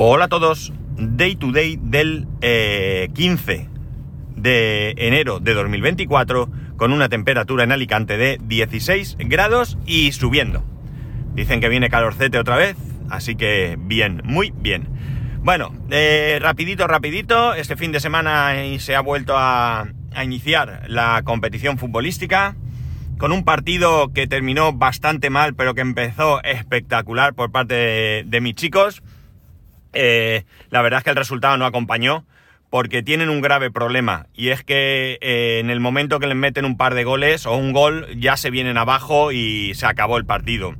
Hola 0.00 0.26
a 0.26 0.28
todos, 0.28 0.72
Day 0.96 1.34
to 1.34 1.50
Day 1.50 1.76
del 1.82 2.28
eh, 2.40 3.08
15 3.14 3.68
de 4.36 4.94
enero 4.96 5.40
de 5.40 5.54
2024 5.54 6.48
con 6.76 6.92
una 6.92 7.08
temperatura 7.08 7.64
en 7.64 7.72
Alicante 7.72 8.16
de 8.16 8.38
16 8.40 9.16
grados 9.18 9.76
y 9.86 10.12
subiendo. 10.12 10.62
Dicen 11.34 11.60
que 11.60 11.68
viene 11.68 11.90
calorcete 11.90 12.38
otra 12.38 12.56
vez, 12.56 12.76
así 13.10 13.34
que 13.34 13.76
bien, 13.76 14.22
muy 14.24 14.52
bien. 14.56 14.88
Bueno, 15.40 15.74
eh, 15.90 16.38
rapidito, 16.40 16.86
rapidito, 16.86 17.54
este 17.54 17.74
fin 17.74 17.90
de 17.90 17.98
semana 17.98 18.52
se 18.78 18.94
ha 18.94 19.00
vuelto 19.00 19.34
a, 19.36 19.88
iniciar 20.22 20.84
la 20.86 21.22
competición 21.24 21.76
futbolística 21.76 22.54
con 23.18 23.32
un 23.32 23.42
partido 23.42 24.12
que 24.12 24.28
terminó 24.28 24.72
bastante 24.72 25.28
mal, 25.28 25.56
pero 25.56 25.74
que 25.74 25.80
empezó 25.80 26.40
espectacular 26.44 27.34
por 27.34 27.50
parte 27.50 28.22
de 28.24 28.40
mis 28.40 28.54
chicos. 28.54 29.02
Eh, 29.92 30.44
la 30.70 30.82
verdad 30.82 30.98
es 30.98 31.04
que 31.04 31.10
el 31.10 31.16
resultado 31.16 31.56
no 31.56 31.66
acompañó 31.66 32.24
porque 32.70 33.02
tienen 33.02 33.30
un 33.30 33.40
grave 33.40 33.70
problema 33.70 34.26
y 34.34 34.50
es 34.50 34.62
que 34.62 35.18
eh, 35.22 35.58
en 35.60 35.70
el 35.70 35.80
momento 35.80 36.20
que 36.20 36.26
les 36.26 36.36
meten 36.36 36.64
un 36.64 36.76
par 36.76 36.94
de 36.94 37.04
goles 37.04 37.46
o 37.46 37.56
un 37.56 37.72
gol 37.72 38.06
ya 38.18 38.36
se 38.36 38.50
vienen 38.50 38.76
abajo 38.76 39.32
y 39.32 39.72
se 39.74 39.86
acabó 39.86 40.18
el 40.18 40.26
partido. 40.26 40.74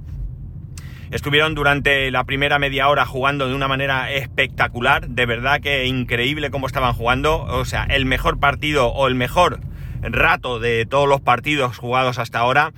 Estuvieron 1.10 1.54
durante 1.54 2.10
la 2.10 2.24
primera 2.24 2.58
media 2.58 2.88
hora 2.88 3.06
jugando 3.06 3.48
de 3.48 3.54
una 3.54 3.66
manera 3.66 4.12
espectacular, 4.12 5.08
de 5.08 5.24
verdad 5.24 5.62
que 5.62 5.86
increíble 5.86 6.50
cómo 6.50 6.66
estaban 6.66 6.92
jugando, 6.92 7.44
o 7.44 7.64
sea, 7.64 7.84
el 7.84 8.04
mejor 8.04 8.38
partido 8.38 8.88
o 8.88 9.08
el 9.08 9.14
mejor 9.14 9.60
rato 10.02 10.58
de 10.58 10.84
todos 10.84 11.08
los 11.08 11.22
partidos 11.22 11.78
jugados 11.78 12.18
hasta 12.18 12.40
ahora. 12.40 12.72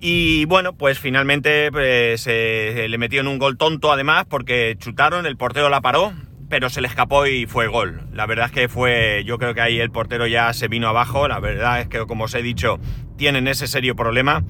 Y 0.00 0.44
bueno, 0.44 0.74
pues 0.74 1.00
finalmente 1.00 1.72
pues, 1.72 2.26
eh, 2.28 2.86
le 2.88 2.98
metieron 2.98 3.26
un 3.26 3.38
gol 3.38 3.56
tonto 3.56 3.92
además 3.92 4.26
porque 4.28 4.76
chutaron, 4.78 5.26
el 5.26 5.36
portero 5.36 5.68
la 5.70 5.80
paró, 5.80 6.12
pero 6.48 6.70
se 6.70 6.80
le 6.80 6.86
escapó 6.86 7.26
y 7.26 7.46
fue 7.46 7.66
gol. 7.66 8.02
La 8.12 8.26
verdad 8.26 8.46
es 8.46 8.52
que 8.52 8.68
fue, 8.68 9.24
yo 9.26 9.38
creo 9.38 9.54
que 9.54 9.60
ahí 9.60 9.80
el 9.80 9.90
portero 9.90 10.26
ya 10.28 10.52
se 10.52 10.68
vino 10.68 10.88
abajo, 10.88 11.26
la 11.26 11.40
verdad 11.40 11.80
es 11.80 11.88
que 11.88 11.98
como 12.06 12.24
os 12.24 12.34
he 12.34 12.42
dicho, 12.42 12.78
tienen 13.16 13.48
ese 13.48 13.66
serio 13.66 13.96
problema. 13.96 14.44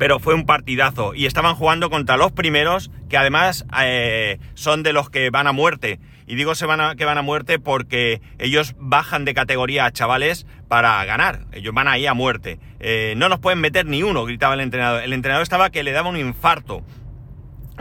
Pero 0.00 0.18
fue 0.18 0.32
un 0.32 0.46
partidazo 0.46 1.12
y 1.14 1.26
estaban 1.26 1.54
jugando 1.56 1.90
contra 1.90 2.16
los 2.16 2.32
primeros, 2.32 2.90
que 3.10 3.18
además 3.18 3.66
eh, 3.82 4.38
son 4.54 4.82
de 4.82 4.94
los 4.94 5.10
que 5.10 5.28
van 5.28 5.46
a 5.46 5.52
muerte. 5.52 6.00
Y 6.26 6.36
digo 6.36 6.54
se 6.54 6.64
van 6.64 6.80
a, 6.80 6.96
que 6.96 7.04
van 7.04 7.18
a 7.18 7.22
muerte 7.22 7.58
porque 7.58 8.22
ellos 8.38 8.74
bajan 8.78 9.26
de 9.26 9.34
categoría 9.34 9.84
a 9.84 9.92
chavales 9.92 10.46
para 10.68 11.04
ganar. 11.04 11.40
Ellos 11.52 11.74
van 11.74 11.86
ahí 11.86 12.06
a 12.06 12.14
muerte. 12.14 12.58
Eh, 12.78 13.12
no 13.18 13.28
nos 13.28 13.40
pueden 13.40 13.60
meter 13.60 13.84
ni 13.84 14.02
uno, 14.02 14.24
gritaba 14.24 14.54
el 14.54 14.60
entrenador. 14.60 15.02
El 15.02 15.12
entrenador 15.12 15.42
estaba 15.42 15.68
que 15.68 15.82
le 15.82 15.92
daba 15.92 16.08
un 16.08 16.16
infarto. 16.16 16.82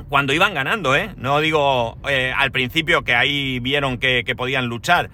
Cuando 0.10 0.34
iban 0.34 0.54
ganando, 0.54 0.98
¿eh? 0.98 1.12
No 1.16 1.40
digo 1.40 1.98
eh, 2.10 2.34
al 2.36 2.52
principio 2.52 3.04
que 3.06 3.16
ahí 3.16 3.62
vieron 3.62 3.98
que, 3.98 4.26
que 4.26 4.36
podían 4.36 4.66
luchar, 4.66 5.10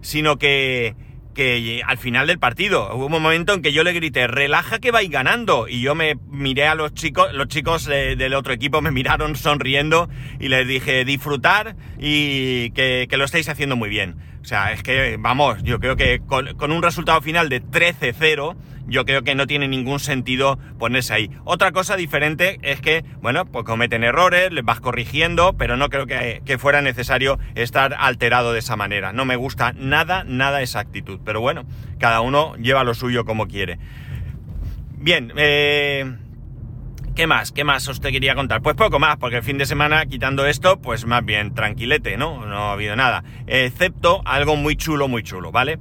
sino 0.00 0.38
que, 0.38 0.96
que 1.38 1.82
al 1.86 1.98
final 1.98 2.26
del 2.26 2.40
partido 2.40 2.92
hubo 2.96 3.06
un 3.06 3.12
momento 3.12 3.54
en 3.54 3.62
que 3.62 3.72
yo 3.72 3.84
le 3.84 3.92
grité, 3.92 4.26
relaja 4.26 4.80
que 4.80 4.90
vais 4.90 5.08
ganando. 5.08 5.68
Y 5.68 5.80
yo 5.80 5.94
me 5.94 6.16
miré 6.28 6.66
a 6.66 6.74
los 6.74 6.94
chicos, 6.94 7.32
los 7.32 7.46
chicos 7.46 7.84
de, 7.84 8.16
del 8.16 8.34
otro 8.34 8.52
equipo 8.52 8.82
me 8.82 8.90
miraron 8.90 9.36
sonriendo 9.36 10.08
y 10.40 10.48
les 10.48 10.66
dije, 10.66 11.04
disfrutar 11.04 11.76
y 11.96 12.70
que, 12.70 13.06
lo 13.12 13.24
estáis 13.24 13.48
haciendo 13.48 13.76
muy 13.76 13.88
bien. 13.88 14.16
O 14.42 14.44
sea, 14.46 14.72
es 14.72 14.82
que, 14.82 15.16
vamos, 15.16 15.62
yo 15.62 15.78
creo 15.78 15.94
que 15.94 16.18
con, 16.26 16.56
con 16.56 16.72
un 16.72 16.82
resultado 16.82 17.20
final 17.20 17.48
de 17.48 17.62
13-0, 17.62 18.56
yo 18.88 19.04
creo 19.04 19.22
que 19.22 19.34
no 19.34 19.46
tiene 19.46 19.68
ningún 19.68 20.00
sentido 20.00 20.58
ponerse 20.78 21.14
ahí. 21.14 21.30
Otra 21.44 21.72
cosa 21.72 21.96
diferente 21.96 22.58
es 22.62 22.80
que, 22.80 23.04
bueno, 23.20 23.44
pues 23.44 23.64
cometen 23.64 24.02
errores, 24.02 24.52
les 24.52 24.64
vas 24.64 24.80
corrigiendo, 24.80 25.54
pero 25.56 25.76
no 25.76 25.88
creo 25.90 26.06
que, 26.06 26.42
que, 26.44 26.58
fuera 26.58 26.82
necesario 26.82 27.38
estar 27.54 27.94
alterado 27.98 28.52
de 28.52 28.58
esa 28.58 28.76
manera. 28.76 29.12
No 29.12 29.24
me 29.24 29.36
gusta 29.36 29.72
nada, 29.76 30.24
nada 30.24 30.62
esa 30.62 30.80
actitud. 30.80 31.20
Pero 31.24 31.40
bueno, 31.40 31.64
cada 31.98 32.20
uno 32.20 32.56
lleva 32.56 32.82
lo 32.84 32.94
suyo 32.94 33.24
como 33.24 33.46
quiere. 33.46 33.78
Bien, 34.96 35.32
eh... 35.36 36.16
¿Qué 37.18 37.26
más? 37.26 37.50
¿Qué 37.50 37.64
más 37.64 37.88
os 37.88 38.00
te 38.00 38.12
quería 38.12 38.36
contar? 38.36 38.62
Pues 38.62 38.76
poco 38.76 39.00
más, 39.00 39.16
porque 39.16 39.38
el 39.38 39.42
fin 39.42 39.58
de 39.58 39.66
semana, 39.66 40.06
quitando 40.06 40.46
esto, 40.46 40.80
pues 40.80 41.04
más 41.04 41.24
bien 41.24 41.52
tranquilete, 41.52 42.16
¿no? 42.16 42.46
No 42.46 42.68
ha 42.68 42.72
habido 42.74 42.94
nada. 42.94 43.24
Excepto 43.48 44.22
algo 44.24 44.54
muy 44.54 44.76
chulo, 44.76 45.08
muy 45.08 45.24
chulo, 45.24 45.50
¿vale? 45.50 45.80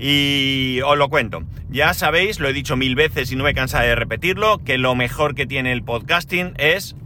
Y 0.00 0.80
os 0.82 0.96
lo 0.96 1.10
cuento. 1.10 1.42
Ya 1.68 1.92
sabéis, 1.92 2.40
lo 2.40 2.48
he 2.48 2.54
dicho 2.54 2.74
mil 2.74 2.94
veces 2.94 3.30
y 3.30 3.36
no 3.36 3.44
me 3.44 3.52
cansa 3.52 3.82
de 3.82 3.94
repetirlo, 3.94 4.58
que 4.64 4.78
lo 4.78 4.94
mejor 4.94 5.34
que 5.34 5.46
tiene 5.46 5.72
el 5.72 5.82
podcasting 5.82 6.54
es 6.56 6.96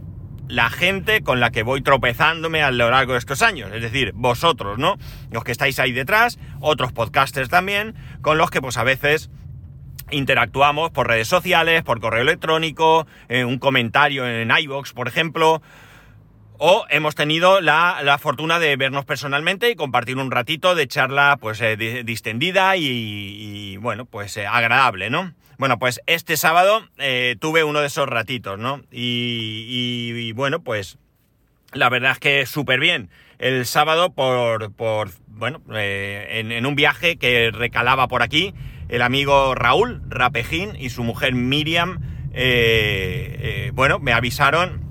la 0.47 0.69
gente 0.69 1.21
con 1.21 1.41
la 1.41 1.51
que 1.51 1.63
voy 1.63 1.81
tropezándome 1.81 2.63
a 2.63 2.71
lo 2.71 2.89
largo 2.89 3.11
de 3.11 3.19
estos 3.19 3.41
años. 3.41 3.69
Es 3.73 3.81
decir, 3.81 4.13
vosotros, 4.15 4.77
¿no? 4.77 4.97
Los 5.29 5.43
que 5.43 5.51
estáis 5.51 5.77
ahí 5.79 5.91
detrás, 5.91 6.39
otros 6.61 6.93
podcasters 6.93 7.49
también, 7.49 7.95
con 8.21 8.37
los 8.37 8.49
que 8.49 8.61
pues 8.61 8.77
a 8.77 8.83
veces 8.83 9.29
interactuamos 10.11 10.91
por 10.91 11.07
redes 11.07 11.27
sociales, 11.27 11.83
por 11.83 11.99
correo 11.99 12.21
electrónico, 12.21 13.07
eh, 13.27 13.43
un 13.43 13.57
comentario 13.57 14.25
en 14.25 14.51
iVoox, 14.51 14.93
por 14.93 15.09
ejemplo, 15.09 15.61
o 16.59 16.85
hemos 16.89 17.15
tenido 17.15 17.61
la, 17.61 17.99
la, 18.03 18.17
fortuna 18.17 18.59
de 18.59 18.75
vernos 18.75 19.05
personalmente 19.05 19.69
y 19.69 19.75
compartir 19.75 20.17
un 20.17 20.31
ratito 20.31 20.75
de 20.75 20.87
charla 20.87 21.37
pues 21.39 21.61
eh, 21.61 22.03
distendida 22.03 22.75
y, 22.77 23.77
bueno, 23.77 24.05
pues 24.05 24.37
eh, 24.37 24.47
agradable, 24.47 25.09
¿no? 25.09 25.33
Bueno, 25.57 25.79
pues 25.79 26.01
este 26.05 26.37
sábado 26.37 26.87
eh, 26.97 27.35
tuve 27.39 27.63
uno 27.63 27.79
de 27.79 27.87
esos 27.87 28.07
ratitos, 28.07 28.59
¿no? 28.59 28.81
Y, 28.91 29.65
y 30.09 30.31
bueno, 30.33 30.59
pues 30.61 30.97
la 31.73 31.89
verdad 31.89 32.11
es 32.11 32.19
que 32.19 32.45
súper 32.45 32.79
bien. 32.79 33.09
El 33.39 33.65
sábado 33.65 34.11
por, 34.11 34.71
por 34.73 35.09
bueno, 35.27 35.61
en, 35.73 36.51
en 36.51 36.65
un 36.65 36.75
viaje 36.75 37.17
que 37.17 37.51
recalaba 37.51 38.07
por 38.07 38.21
aquí, 38.21 38.53
el 38.89 39.01
amigo 39.01 39.55
Raúl 39.55 40.01
Rapejín 40.07 40.75
y 40.77 40.89
su 40.89 41.03
mujer 41.03 41.33
Miriam, 41.33 41.99
bueno, 43.73 43.99
me 43.99 44.13
avisaron 44.13 44.84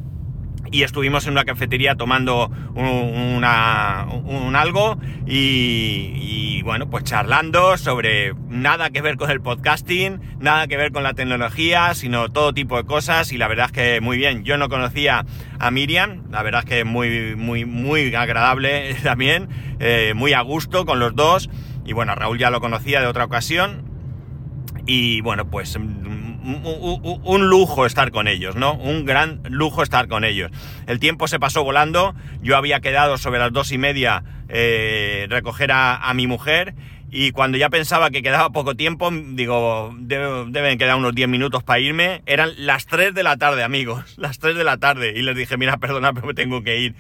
y 0.75 0.83
estuvimos 0.83 1.25
en 1.27 1.35
una 1.35 1.45
cafetería 1.45 1.95
tomando 1.95 2.51
un, 2.75 2.85
una, 2.85 4.09
un 4.25 4.57
algo 4.57 4.99
y, 5.25 6.11
y, 6.17 6.63
bueno, 6.63 6.91
pues 6.91 7.05
charlando 7.05 7.77
sobre 7.77 8.35
nada 8.49 8.91
que 8.91 9.01
ver 9.01 9.17
con 9.17 9.31
el 9.31 9.41
podcasting, 9.41 10.21
nada 10.41 10.67
que 10.67 10.77
ver 10.77 10.91
con 10.91 11.05
la 11.05 11.15
tecnología, 11.15 11.95
sino 11.95 12.29
todo 12.29 12.53
tipo 12.53 12.77
de 12.77 12.83
cosas 12.83 13.31
y 13.31 13.39
la 13.39 13.47
verdad 13.47 13.67
es 13.67 13.73
que 13.73 14.01
muy 14.01 14.17
bien. 14.17 14.43
Yo 14.43 14.59
no 14.59 14.69
conocía 14.69 15.25
a 15.61 15.71
Miriam, 15.71 16.25
la 16.33 16.43
verdad 16.43 16.65
es 16.65 16.69
que 16.69 16.83
muy, 16.83 17.37
muy, 17.37 17.65
muy 17.65 18.13
agradable 18.13 18.97
también, 19.05 19.49
eh, 19.79 20.13
muy 20.17 20.33
a 20.33 20.41
gusto 20.41 20.85
con 20.87 20.99
los 20.99 21.15
dos. 21.15 21.51
Y 21.87 21.93
bueno, 21.93 22.17
Raúl 22.17 22.37
ya 22.37 22.51
lo 22.51 22.61
conocía 22.61 23.01
de 23.01 23.07
otra 23.07 23.27
ocasión. 23.27 23.85
Y 24.87 25.21
bueno, 25.21 25.49
pues 25.49 25.79
un 26.45 27.49
lujo 27.49 27.87
estar 27.87 28.11
con 28.11 28.29
ellos, 28.29 28.55
¿no? 28.55 28.75
Un 28.75 29.05
gran 29.05 29.41
lujo 29.49 29.83
estar 29.83 30.09
con 30.09 30.25
ellos. 30.25 30.51
El 30.87 31.01
tiempo 31.01 31.27
se 31.27 31.41
pasó 31.41 31.65
volando. 31.65 32.15
Yo 32.43 32.57
había 32.57 32.81
quedado 32.81 33.17
sobre 33.17 33.39
las 33.39 33.53
dos 33.53 33.73
y 33.73 33.79
media 33.79 34.23
eh, 34.49 35.27
recoger 35.31 35.71
a, 35.73 36.13
mi 36.15 36.27
mujer. 36.27 36.75
Y 37.11 37.31
cuando 37.31 37.57
ya 37.57 37.71
pensaba 37.71 38.11
que 38.11 38.23
quedaba 38.23 38.51
poco 38.51 38.75
tiempo, 38.75 39.11
digo, 39.11 39.95
debe, 39.99 40.47
deben 40.49 40.79
quedar 40.79 40.97
unos 40.97 41.15
10 41.15 41.29
minutos 41.29 41.63
para 41.63 41.79
irme. 41.79 42.23
Eran 42.27 42.51
las 42.59 42.87
3 42.87 43.15
de 43.15 43.23
la 43.23 43.37
tarde, 43.37 43.63
amigos. 43.63 44.05
Las 44.19 44.39
3 44.39 44.57
de 44.57 44.65
la 44.65 44.79
tarde. 44.79 45.15
Y 45.17 45.23
les 45.23 45.37
dije, 45.37 45.57
mira, 45.57 45.77
perdona, 45.79 46.13
pero 46.13 46.35
tengo 46.35 46.63
que 46.63 46.79
ir. 46.79 46.95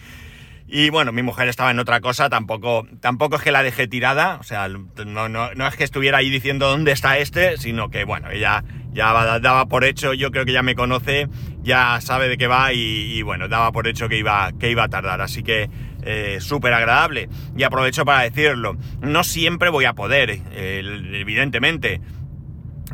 Y 0.66 0.88
bueno, 0.90 1.12
mi 1.12 1.22
mujer 1.22 1.48
estaba 1.48 1.70
en 1.70 1.78
otra 1.78 2.00
cosa, 2.00 2.30
tampoco, 2.30 2.86
tampoco 3.00 3.36
es 3.36 3.42
que 3.42 3.52
la 3.52 3.62
dejé 3.62 3.86
tirada, 3.86 4.38
o 4.40 4.44
sea, 4.44 4.66
no, 4.68 5.28
no, 5.28 5.54
no 5.54 5.66
es 5.68 5.76
que 5.76 5.84
estuviera 5.84 6.18
ahí 6.18 6.30
diciendo 6.30 6.68
dónde 6.68 6.90
está 6.90 7.18
este, 7.18 7.58
sino 7.58 7.90
que 7.90 8.04
bueno, 8.04 8.30
ella 8.30 8.64
ya 8.94 9.40
daba 9.40 9.66
por 9.66 9.84
hecho, 9.84 10.14
yo 10.14 10.30
creo 10.30 10.44
que 10.44 10.52
ya 10.52 10.62
me 10.62 10.74
conoce, 10.74 11.28
ya 11.62 12.00
sabe 12.00 12.28
de 12.28 12.38
qué 12.38 12.46
va 12.46 12.72
y, 12.72 13.20
bueno, 13.22 13.48
daba 13.48 13.72
por 13.72 13.88
hecho 13.88 14.08
que 14.08 14.16
iba, 14.16 14.52
que 14.58 14.70
iba 14.70 14.84
a 14.84 14.88
tardar, 14.88 15.20
así 15.20 15.42
que 15.42 15.68
eh, 16.02 16.38
súper 16.40 16.72
agradable. 16.72 17.28
Y 17.56 17.64
aprovecho 17.64 18.04
para 18.04 18.22
decirlo, 18.22 18.76
no 19.00 19.24
siempre 19.24 19.68
voy 19.68 19.84
a 19.84 19.94
poder, 19.94 20.40
evidentemente, 20.54 22.00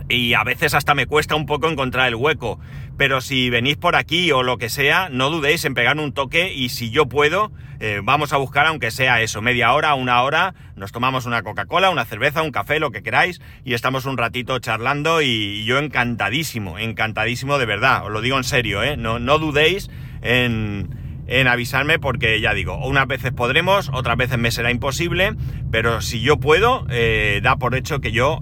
y 0.08 0.34
a 0.34 0.42
veces 0.42 0.74
hasta 0.74 0.94
me 0.94 1.06
cuesta 1.06 1.34
un 1.34 1.46
poco 1.46 1.68
encontrar 1.68 2.08
el 2.08 2.14
hueco. 2.14 2.58
Pero 3.00 3.22
si 3.22 3.48
venís 3.48 3.78
por 3.78 3.96
aquí 3.96 4.30
o 4.30 4.42
lo 4.42 4.58
que 4.58 4.68
sea, 4.68 5.08
no 5.08 5.30
dudéis 5.30 5.64
en 5.64 5.72
pegar 5.72 5.96
un 5.96 6.12
toque 6.12 6.52
y 6.52 6.68
si 6.68 6.90
yo 6.90 7.06
puedo, 7.06 7.50
eh, 7.80 8.02
vamos 8.04 8.34
a 8.34 8.36
buscar 8.36 8.66
aunque 8.66 8.90
sea 8.90 9.22
eso, 9.22 9.40
media 9.40 9.72
hora, 9.72 9.94
una 9.94 10.20
hora, 10.20 10.54
nos 10.76 10.92
tomamos 10.92 11.24
una 11.24 11.42
Coca-Cola, 11.42 11.88
una 11.88 12.04
cerveza, 12.04 12.42
un 12.42 12.50
café, 12.50 12.78
lo 12.78 12.90
que 12.90 13.02
queráis 13.02 13.40
y 13.64 13.72
estamos 13.72 14.04
un 14.04 14.18
ratito 14.18 14.58
charlando 14.58 15.22
y, 15.22 15.64
yo 15.64 15.78
encantadísimo, 15.78 16.78
encantadísimo 16.78 17.56
de 17.56 17.64
verdad, 17.64 18.04
os 18.04 18.12
lo 18.12 18.20
digo 18.20 18.36
en 18.36 18.44
serio, 18.44 18.82
¿eh? 18.82 18.98
No, 18.98 19.18
no 19.18 19.38
dudéis 19.38 19.88
en, 20.20 21.24
en 21.26 21.48
avisarme 21.48 21.98
porque 21.98 22.38
ya 22.42 22.52
digo, 22.52 22.86
unas 22.86 23.06
veces 23.06 23.32
podremos, 23.32 23.90
otras 23.94 24.18
veces 24.18 24.36
me 24.36 24.50
será 24.50 24.70
imposible, 24.70 25.36
pero 25.70 26.02
si 26.02 26.20
yo 26.20 26.36
puedo, 26.36 26.84
eh, 26.90 27.40
da 27.42 27.56
por 27.56 27.74
hecho 27.74 28.02
que 28.02 28.12
yo 28.12 28.38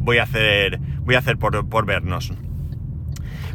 voy 0.00 0.18
a 0.18 0.24
hacer, 0.24 0.80
voy 1.02 1.14
a 1.14 1.18
hacer 1.18 1.36
por, 1.36 1.68
por, 1.68 1.86
vernos. 1.86 2.32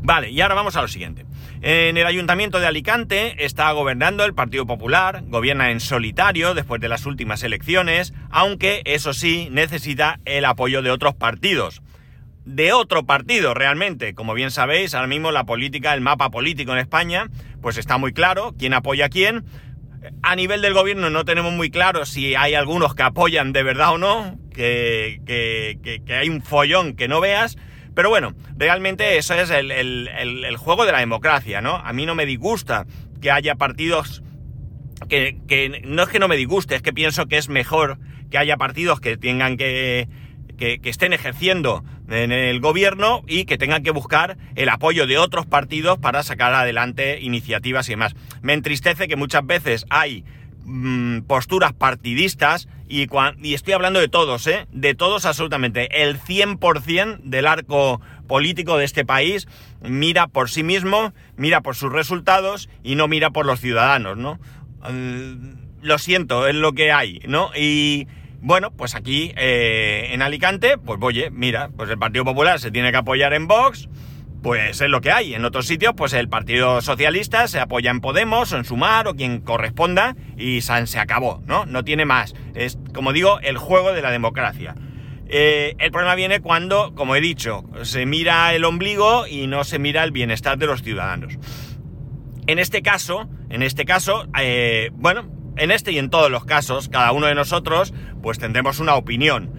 Vale, 0.02 0.30
y 0.30 0.42
ahora 0.42 0.56
vamos 0.56 0.76
a 0.76 0.82
lo 0.82 0.88
siguiente. 0.88 1.26
En 1.62 1.98
el 1.98 2.06
Ayuntamiento 2.06 2.60
de 2.60 2.68
Alicante 2.68 3.44
está 3.44 3.72
gobernando 3.72 4.24
el 4.24 4.34
Partido 4.34 4.66
Popular, 4.66 5.24
gobierna 5.28 5.72
en 5.72 5.80
solitario 5.80 6.54
después 6.54 6.80
de 6.80 6.90
las 6.90 7.06
últimas 7.06 7.44
elecciones, 7.44 8.14
aunque 8.30 8.82
eso 8.86 9.14
sí 9.14 9.50
necesita 9.52 10.20
el 10.26 10.46
apoyo 10.46 10.82
de 10.82 10.92
otros 10.92 11.16
partidos. 11.16 11.82
De 12.46 12.72
otro 12.74 13.06
partido 13.06 13.54
realmente, 13.54 14.16
como 14.16 14.34
bien 14.34 14.52
sabéis, 14.52 14.96
ahora 14.96 15.08
mismo 15.08 15.32
la 15.32 15.44
política, 15.44 15.94
el 15.94 16.02
mapa 16.02 16.30
político 16.30 16.72
en 16.72 16.80
España, 16.80 17.28
pues 17.62 17.78
está 17.78 17.98
muy 17.98 18.14
claro 18.14 18.56
quién 18.58 18.74
apoya 18.74 19.06
a 19.06 19.10
quién. 19.10 19.46
A 20.24 20.36
nivel 20.36 20.62
del 20.62 20.74
gobierno 20.74 21.10
no 21.10 21.26
tenemos 21.26 21.52
muy 21.52 21.70
claro 21.70 22.06
si 22.06 22.36
hay 22.36 22.56
algunos 22.56 22.96
que 22.96 23.04
apoyan 23.04 23.52
de 23.52 23.64
verdad 23.64 23.94
o 23.94 23.98
no, 23.98 24.40
que, 24.54 25.22
que 25.26 26.14
hay 26.14 26.30
un 26.30 26.42
follón 26.42 26.96
que 26.96 27.10
no 27.10 27.20
veas, 27.20 27.58
pero 27.96 28.10
bueno, 28.10 28.34
realmente 28.58 29.18
eso 29.18 29.34
es 29.34 29.50
el, 29.50 30.58
juego 30.58 30.86
de 30.86 30.92
la 30.92 31.00
democracia, 31.00 31.62
¿no? 31.62 31.76
A 31.76 31.94
mí 31.94 32.06
no 32.06 32.16
me 32.16 32.26
disgusta 32.26 32.86
que 33.22 33.32
haya 33.32 33.56
partidos 33.56 34.24
que, 35.08 35.82
no 35.86 36.04
es 36.04 36.10
que 36.10 36.20
no 36.20 36.28
me 36.28 36.38
disguste, 36.38 36.76
es 36.76 36.82
que 36.82 36.94
pienso 36.94 37.28
que 37.28 37.38
es 37.38 37.50
mejor 37.50 37.98
que 38.30 38.38
haya 38.38 38.58
partidos 38.58 39.00
que 39.00 39.18
tengan 39.18 39.58
que, 39.58 40.08
que, 40.58 40.80
estén 40.84 41.14
ejerciendo 41.14 41.84
en 42.10 42.32
el 42.32 42.60
gobierno 42.60 43.24
y 43.28 43.46
que 43.46 43.58
tengan 43.58 43.82
que 43.82 43.92
buscar 43.92 44.38
el 44.56 44.70
apoyo 44.70 45.08
de 45.08 45.18
otros 45.18 45.46
partidos 45.46 45.98
para 45.98 46.22
sacar 46.24 46.54
adelante 46.54 47.20
iniciativas 47.22 47.88
y 47.90 47.94
demás. 47.94 48.16
Me 48.42 48.54
entristece 48.54 49.08
que 49.08 49.16
muchas 49.16 49.46
veces 49.46 49.86
hay 49.90 50.26
mm, 50.66 51.22
posturas 51.22 51.74
partidistas 51.74 52.68
y, 52.90 53.08
y, 53.42 53.54
estoy 53.54 53.74
hablando 53.74 54.00
de 54.00 54.10
todos, 54.10 54.48
¿eh? 54.48 54.66
De 54.72 54.96
todos 54.96 55.26
absolutamente. 55.26 56.02
El 56.02 56.20
100% 56.20 57.20
del 57.24 57.48
arco 57.48 58.02
político 58.28 58.78
de 58.78 58.86
este 58.86 59.06
país 59.06 59.48
mira 59.82 60.28
por 60.28 60.50
sí 60.50 60.64
mismo, 60.64 61.14
mira 61.38 61.62
por 61.62 61.76
sus 61.76 61.92
resultados 61.92 62.70
y 62.84 62.96
no 62.96 63.08
mira 63.08 63.30
por 63.30 63.46
los 63.46 63.60
ciudadanos, 63.60 64.18
¿no? 64.18 64.40
Eh, 64.90 65.36
lo 65.82 65.98
siento, 65.98 66.48
es 66.48 66.56
lo 66.56 66.74
que 66.74 66.92
hay, 66.92 67.22
¿no? 67.28 67.52
Y 67.56 68.08
bueno, 68.42 68.72
pues 68.72 68.96
aquí 68.96 69.34
eh, 69.38 70.10
en 70.12 70.22
Alicante, 70.22 70.78
pues 70.78 71.00
oye, 71.02 71.30
mira, 71.32 71.70
pues 71.76 71.90
el 71.90 71.98
Partido 71.98 72.26
Popular 72.26 72.60
se 72.60 72.72
tiene 72.72 72.92
que 72.92 72.98
apoyar 72.98 73.34
en 73.34 73.48
Vox, 73.48 73.88
pues 74.42 74.82
es 74.82 74.90
lo 74.90 75.02
que 75.02 75.12
hay. 75.12 75.34
En 75.34 75.46
otros 75.46 75.68
sitios, 75.68 75.94
pues 75.96 76.14
el 76.14 76.30
Partido 76.30 76.82
Socialista 76.82 77.48
se 77.48 77.60
apoya 77.60 77.92
en 77.92 78.02
Podemos 78.02 78.52
o 78.52 78.58
en 78.58 78.66
Sumar 78.66 79.08
o 79.08 79.16
quien 79.16 79.42
corresponda 79.42 80.16
y 80.38 80.62
se 80.62 81.00
acabó, 81.00 81.42
¿no? 81.46 81.66
No 81.66 81.84
tiene 81.84 82.06
más. 82.06 82.34
Es, 82.56 82.78
como 82.94 83.14
digo, 83.14 83.40
el 83.42 83.58
juego 83.58 83.94
de 83.94 84.02
la 84.02 84.12
democracia. 84.12 84.76
Eh, 85.28 85.76
el 85.78 85.92
problema 85.92 86.16
viene 86.16 86.40
cuando, 86.40 86.96
como 86.96 87.16
he 87.16 87.22
dicho, 87.22 87.64
se 87.84 88.06
mira 88.06 88.54
el 88.56 88.66
ombligo 88.66 89.28
y 89.28 89.46
no 89.48 89.64
se 89.64 89.78
mira 89.78 90.04
el 90.04 90.12
bienestar 90.12 90.58
de 90.58 90.66
los 90.66 90.82
ciudadanos. 90.82 91.38
En 92.48 92.58
este 92.58 92.82
caso, 92.82 93.30
en 93.50 93.62
este 93.62 93.86
caso, 93.86 94.28
eh, 94.40 94.90
bueno, 94.94 95.30
en 95.58 95.70
este 95.70 95.92
y 95.92 96.00
en 96.00 96.10
todos 96.10 96.32
los 96.32 96.46
casos, 96.46 96.90
cada 96.90 97.12
uno 97.12 97.28
de 97.28 97.36
nosotros, 97.36 97.94
pues 98.24 98.40
tendremos 98.40 98.80
una 98.80 98.96
opinión. 98.96 99.52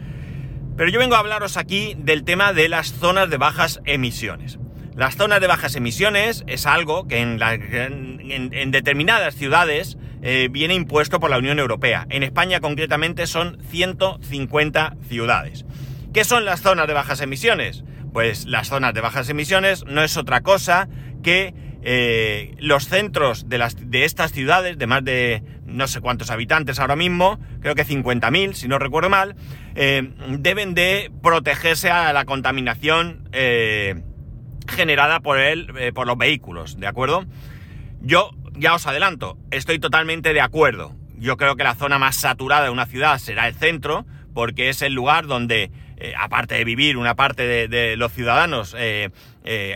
Pero 0.76 0.90
yo 0.90 0.98
vengo 0.98 1.14
a 1.14 1.18
hablaros 1.18 1.56
aquí 1.56 1.94
del 1.98 2.24
tema 2.24 2.52
de 2.52 2.68
las 2.68 2.92
zonas 2.92 3.30
de 3.30 3.36
bajas 3.36 3.80
emisiones. 3.84 4.58
Las 5.00 5.16
zonas 5.16 5.40
de 5.40 5.46
bajas 5.46 5.76
emisiones 5.76 6.44
es 6.46 6.66
algo 6.66 7.08
que 7.08 7.20
en, 7.20 8.70
determinadas 8.70 9.34
ciudades 9.34 9.96
eh, 10.20 10.48
viene 10.50 10.74
impuesto 10.74 11.20
por 11.20 11.30
la 11.30 11.38
Unión 11.38 11.58
Europea. 11.58 12.06
En 12.10 12.22
España 12.22 12.60
concretamente 12.60 13.26
son 13.26 13.56
150 13.70 14.96
ciudades. 15.08 15.64
¿Qué 16.12 16.22
son 16.24 16.44
las 16.44 16.60
zonas 16.60 16.86
de 16.86 16.92
bajas 16.92 17.22
emisiones? 17.22 17.82
Pues 18.12 18.44
las 18.44 18.68
zonas 18.68 18.92
de 18.92 19.00
bajas 19.00 19.30
emisiones 19.30 19.86
no 19.86 20.02
es 20.02 20.18
otra 20.18 20.42
cosa 20.42 20.90
que 21.22 21.54
eh, 21.82 22.54
los 22.58 22.86
centros 22.86 23.48
de, 23.48 23.56
las, 23.56 23.76
de 23.90 24.04
estas 24.04 24.32
ciudades, 24.32 24.76
de 24.76 24.86
más 24.86 25.02
de 25.02 25.42
no 25.64 25.88
sé 25.88 26.02
cuántos 26.02 26.30
habitantes 26.30 26.78
ahora 26.78 26.94
mismo, 26.94 27.40
creo 27.62 27.74
que 27.74 27.86
50.000, 27.86 28.52
si 28.52 28.68
no 28.68 28.78
recuerdo 28.78 29.08
mal, 29.08 29.34
eh, 29.76 30.12
deben 30.28 30.74
de 30.74 31.10
protegerse 31.22 31.90
a 31.90 32.12
la 32.12 32.26
contaminación 32.26 33.30
generada 34.70 35.20
por, 35.20 35.38
él, 35.38 35.72
eh, 35.78 35.92
por 35.92 36.06
los 36.06 36.16
vehículos, 36.16 36.78
¿de 36.78 36.86
acuerdo? 36.86 37.24
Yo 38.00 38.30
ya 38.54 38.74
os 38.74 38.86
adelanto, 38.86 39.38
estoy 39.50 39.78
totalmente 39.78 40.32
de 40.32 40.40
acuerdo. 40.40 40.94
Yo 41.18 41.36
creo 41.36 41.56
que 41.56 41.64
la 41.64 41.74
zona 41.74 41.98
más 41.98 42.16
saturada 42.16 42.64
de 42.64 42.70
una 42.70 42.86
ciudad 42.86 43.18
será 43.18 43.46
el 43.46 43.54
centro, 43.54 44.06
porque 44.32 44.70
es 44.70 44.80
el 44.80 44.94
lugar 44.94 45.26
donde, 45.26 45.70
eh, 45.98 46.14
aparte 46.18 46.54
de 46.54 46.64
vivir 46.64 46.96
una 46.96 47.14
parte 47.14 47.68
de, 47.68 47.96
los 47.96 48.12
ciudadanos, 48.12 48.74
eh, 48.78 49.10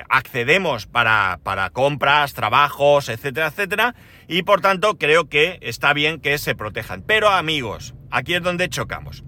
accedemos 0.08 0.86
para, 0.86 1.38
para, 1.42 1.68
compras, 1.70 2.32
trabajos, 2.32 3.08
etcétera, 3.08 3.48
etcétera, 3.48 3.94
y 4.26 4.42
por 4.42 4.60
tanto 4.62 4.96
creo 4.96 5.28
que 5.28 5.58
está 5.60 5.92
bien 5.92 6.20
que 6.20 6.38
se 6.38 6.54
protejan. 6.54 7.02
Pero 7.02 7.28
amigos, 7.28 7.94
aquí 8.10 8.34
es 8.34 8.42
donde 8.42 8.68
chocamos. 8.70 9.24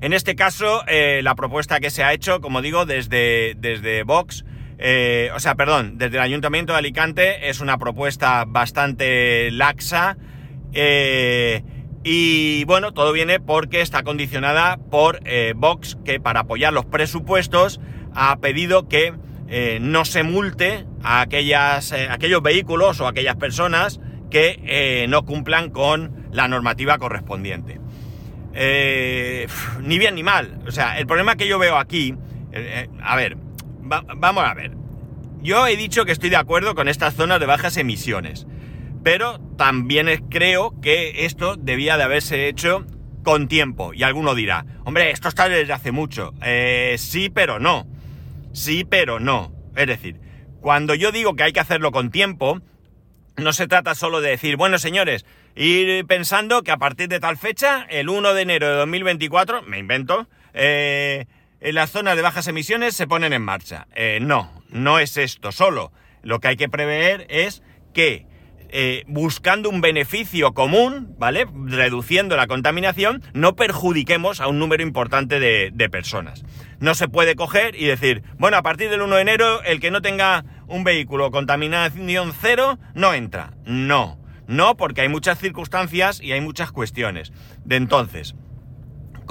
En 0.00 0.12
este 0.12 0.34
caso, 0.34 0.82
la 0.88 1.34
propuesta 1.34 1.78
que 1.78 1.90
se 1.90 2.02
ha 2.02 2.14
hecho, 2.14 2.40
como 2.40 2.62
digo, 2.62 2.86
desde, 2.86 3.54
desde 3.58 4.02
Vox, 4.02 4.44
eh, 4.82 5.30
o 5.34 5.40
sea, 5.40 5.56
perdón, 5.56 5.98
desde 5.98 6.16
el 6.16 6.22
Ayuntamiento 6.22 6.72
de 6.72 6.78
Alicante 6.78 7.50
es 7.50 7.60
una 7.60 7.76
propuesta 7.76 8.46
bastante 8.46 9.50
laxa. 9.50 10.16
Eh, 10.72 11.62
y 12.02 12.64
bueno, 12.64 12.92
todo 12.94 13.12
viene 13.12 13.40
porque 13.40 13.82
está 13.82 14.02
condicionada 14.04 14.78
por 14.78 15.20
eh, 15.26 15.52
Vox, 15.54 15.98
que 16.02 16.18
para 16.18 16.40
apoyar 16.40 16.72
los 16.72 16.86
presupuestos 16.86 17.78
ha 18.14 18.36
pedido 18.40 18.88
que 18.88 19.12
no 19.80 20.04
se 20.04 20.22
multe 20.22 20.86
a 21.02 21.22
aquellas, 21.22 21.92
aquellos 21.92 22.40
vehículos 22.40 23.00
o 23.00 23.08
aquellas 23.08 23.34
personas 23.34 24.00
que 24.30 25.06
no 25.08 25.26
cumplan 25.26 25.70
con 25.70 26.28
la 26.30 26.46
normativa 26.46 26.98
correspondiente. 26.98 27.80
ni 28.54 29.98
bien 29.98 30.14
ni 30.14 30.22
mal. 30.22 30.60
O 30.68 30.70
sea, 30.70 31.00
el 31.00 31.06
problema 31.08 31.34
que 31.34 31.48
yo 31.48 31.58
veo 31.58 31.78
aquí, 31.78 32.14
a 33.02 33.16
ver, 33.16 33.36
vamos 34.16 34.44
a 34.44 34.54
ver. 34.54 34.72
Yo 35.42 35.66
he 35.66 35.76
dicho 35.76 36.04
que 36.04 36.12
estoy 36.12 36.30
de 36.30 36.36
acuerdo 36.36 36.74
con 36.74 36.88
estas 36.88 37.14
zonas 37.14 37.40
de 37.40 37.46
bajas 37.46 37.76
emisiones, 37.76 38.46
pero 39.02 39.40
también 39.56 40.08
creo 40.28 40.78
que 40.80 41.24
esto 41.24 41.56
debía 41.56 41.96
de 41.96 42.04
haberse 42.04 42.48
hecho 42.48 42.86
con 43.22 43.48
tiempo. 43.48 43.92
Y 43.94 44.02
alguno 44.02 44.34
dirá, 44.34 44.66
hombre, 44.84 45.10
esto 45.10 45.28
está 45.28 45.48
desde 45.48 45.72
hace 45.72 45.92
mucho. 45.92 46.34
Eh, 46.42 46.96
sí, 46.98 47.30
pero 47.30 47.58
no. 47.58 47.86
Sí, 48.52 48.84
pero 48.88 49.20
no. 49.20 49.52
Es 49.76 49.86
decir, 49.86 50.20
cuando 50.60 50.94
yo 50.94 51.12
digo 51.12 51.34
que 51.34 51.44
hay 51.44 51.52
que 51.52 51.60
hacerlo 51.60 51.90
con 51.90 52.10
tiempo, 52.10 52.60
no 53.36 53.52
se 53.52 53.66
trata 53.66 53.94
solo 53.94 54.20
de 54.20 54.30
decir, 54.30 54.56
bueno, 54.56 54.78
señores, 54.78 55.24
ir 55.54 56.04
pensando 56.06 56.62
que 56.62 56.70
a 56.70 56.76
partir 56.76 57.08
de 57.08 57.20
tal 57.20 57.36
fecha, 57.36 57.86
el 57.88 58.08
1 58.08 58.34
de 58.34 58.42
enero 58.42 58.68
de 58.68 58.74
2024, 58.74 59.62
me 59.62 59.78
invento, 59.78 60.28
eh, 60.52 61.26
en 61.60 61.74
las 61.74 61.90
zonas 61.90 62.16
de 62.16 62.22
bajas 62.22 62.48
emisiones 62.48 62.96
se 62.96 63.06
ponen 63.06 63.32
en 63.32 63.42
marcha. 63.42 63.86
Eh, 63.94 64.18
no, 64.20 64.62
no 64.70 64.98
es 64.98 65.16
esto 65.16 65.52
solo. 65.52 65.92
Lo 66.22 66.40
que 66.40 66.48
hay 66.48 66.56
que 66.56 66.68
prever 66.68 67.26
es 67.28 67.62
que 67.92 68.26
eh, 68.72 69.02
buscando 69.08 69.68
un 69.68 69.80
beneficio 69.80 70.52
común, 70.52 71.16
¿vale? 71.18 71.46
Reduciendo 71.66 72.36
la 72.36 72.46
contaminación, 72.46 73.22
no 73.34 73.56
perjudiquemos 73.56 74.40
a 74.40 74.46
un 74.46 74.60
número 74.60 74.82
importante 74.82 75.40
de, 75.40 75.70
de, 75.72 75.90
personas. 75.90 76.44
No 76.78 76.94
se 76.94 77.08
puede 77.08 77.34
coger 77.34 77.74
y 77.74 77.86
decir, 77.86 78.22
bueno, 78.38 78.56
a 78.56 78.62
partir 78.62 78.88
del 78.88 79.02
1 79.02 79.16
de 79.16 79.22
enero, 79.22 79.62
el 79.64 79.80
que 79.80 79.90
no 79.90 80.02
tenga 80.02 80.44
un 80.68 80.84
vehículo 80.84 81.32
contaminación 81.32 82.32
cero, 82.40 82.78
no 82.94 83.12
entra. 83.12 83.54
No, 83.64 84.20
no, 84.46 84.76
porque 84.76 85.00
hay 85.00 85.08
muchas 85.08 85.38
circunstancias 85.38 86.20
y 86.20 86.30
hay 86.30 86.40
muchas 86.40 86.70
cuestiones. 86.70 87.32
De 87.64 87.74
entonces, 87.74 88.36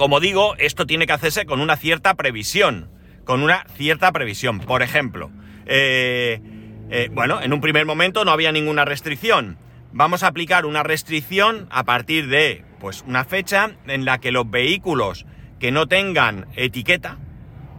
como 0.00 0.18
digo, 0.18 0.54
esto 0.56 0.86
tiene 0.86 1.06
que 1.06 1.12
hacerse 1.12 1.44
con 1.44 1.60
una 1.60 1.76
cierta 1.76 2.14
previsión. 2.14 2.88
Con 3.26 3.42
una 3.42 3.66
cierta 3.76 4.10
previsión. 4.12 4.58
Por 4.58 4.80
ejemplo, 4.80 5.30
eh, 5.66 6.40
eh, 6.88 7.10
bueno, 7.12 7.42
en 7.42 7.52
un 7.52 7.60
primer 7.60 7.84
momento 7.84 8.24
no 8.24 8.30
había 8.30 8.50
ninguna 8.50 8.86
restricción. 8.86 9.58
Vamos 9.92 10.22
a 10.22 10.28
aplicar 10.28 10.64
una 10.64 10.82
restricción 10.82 11.68
a 11.70 11.84
partir 11.84 12.28
de 12.28 12.64
pues, 12.78 13.04
una 13.06 13.26
fecha 13.26 13.72
en 13.86 14.06
la 14.06 14.16
que 14.16 14.32
los 14.32 14.50
vehículos 14.50 15.26
que 15.58 15.70
no 15.70 15.86
tengan 15.86 16.46
etiqueta 16.56 17.18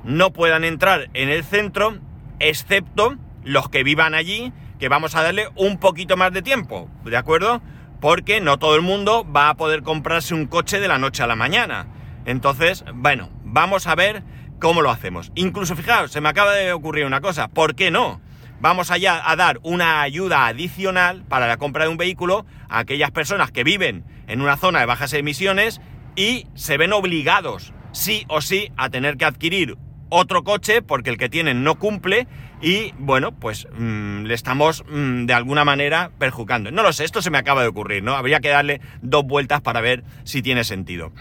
no 0.03 0.31
puedan 0.31 0.63
entrar 0.63 1.09
en 1.15 1.29
el 1.29 1.43
centro, 1.43 1.97
excepto 2.39 3.15
los 3.43 3.67
que 3.69 3.83
vivan 3.83 4.13
allí, 4.13 4.53
que 4.79 4.89
vamos 4.89 5.15
a 5.15 5.23
darle 5.23 5.47
un 5.55 5.79
poquito 5.79 6.17
más 6.17 6.31
de 6.33 6.43
tiempo, 6.43 6.87
¿de 7.03 7.17
acuerdo? 7.17 7.63
Porque 7.99 8.41
no 8.41 8.59
todo 8.59 8.75
el 8.75 8.83
mundo 8.83 9.25
va 9.25 9.49
a 9.49 9.55
poder 9.55 9.81
comprarse 9.81 10.35
un 10.35 10.45
coche 10.45 10.79
de 10.79 10.87
la 10.87 10.99
noche 10.99 11.23
a 11.23 11.27
la 11.27 11.35
mañana. 11.35 11.87
Entonces, 12.25 12.83
bueno, 12.93 13.29
vamos 13.43 13.87
a 13.87 13.95
ver 13.95 14.23
cómo 14.59 14.81
lo 14.81 14.91
hacemos. 14.91 15.31
Incluso, 15.35 15.75
fijaos, 15.75 16.11
se 16.11 16.21
me 16.21 16.29
acaba 16.29 16.53
de 16.53 16.71
ocurrir 16.71 17.05
una 17.05 17.21
cosa, 17.21 17.47
¿por 17.47 17.75
qué 17.75 17.91
no? 17.91 18.21
Vamos 18.59 18.91
allá 18.91 19.21
a 19.25 19.35
dar 19.35 19.59
una 19.63 20.01
ayuda 20.01 20.45
adicional 20.45 21.23
para 21.27 21.47
la 21.47 21.57
compra 21.57 21.85
de 21.85 21.89
un 21.89 21.97
vehículo 21.97 22.45
a 22.69 22.79
aquellas 22.79 23.09
personas 23.09 23.51
que 23.51 23.63
viven 23.63 24.05
en 24.27 24.39
una 24.39 24.55
zona 24.55 24.79
de 24.79 24.85
bajas 24.85 25.13
emisiones 25.13 25.81
y 26.15 26.45
se 26.53 26.77
ven 26.77 26.93
obligados, 26.93 27.73
sí 27.91 28.23
o 28.27 28.39
sí, 28.41 28.71
a 28.77 28.89
tener 28.89 29.17
que 29.17 29.25
adquirir 29.25 29.77
otro 30.09 30.43
coche 30.43 30.83
porque 30.83 31.09
el 31.09 31.17
que 31.17 31.29
tienen 31.29 31.63
no 31.63 31.79
cumple 31.79 32.27
y 32.61 32.93
bueno, 32.99 33.31
pues 33.31 33.67
mm, 33.75 34.25
le 34.25 34.33
estamos 34.35 34.83
mm, 34.87 35.25
de 35.25 35.33
alguna 35.33 35.65
manera 35.65 36.11
perjudicando. 36.19 36.69
No 36.69 36.83
lo 36.83 36.93
sé, 36.93 37.05
esto 37.05 37.23
se 37.23 37.31
me 37.31 37.39
acaba 37.39 37.63
de 37.63 37.69
ocurrir, 37.69 38.03
¿no? 38.03 38.13
Habría 38.13 38.41
que 38.41 38.49
darle 38.49 38.81
dos 39.01 39.25
vueltas 39.25 39.61
para 39.61 39.81
ver 39.81 40.03
si 40.23 40.43
tiene 40.43 40.63
sentido. 40.63 41.11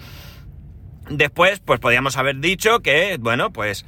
Después, 1.10 1.60
pues 1.60 1.80
podríamos 1.80 2.16
haber 2.16 2.36
dicho 2.36 2.80
que, 2.80 3.18
bueno, 3.20 3.52
pues 3.52 3.84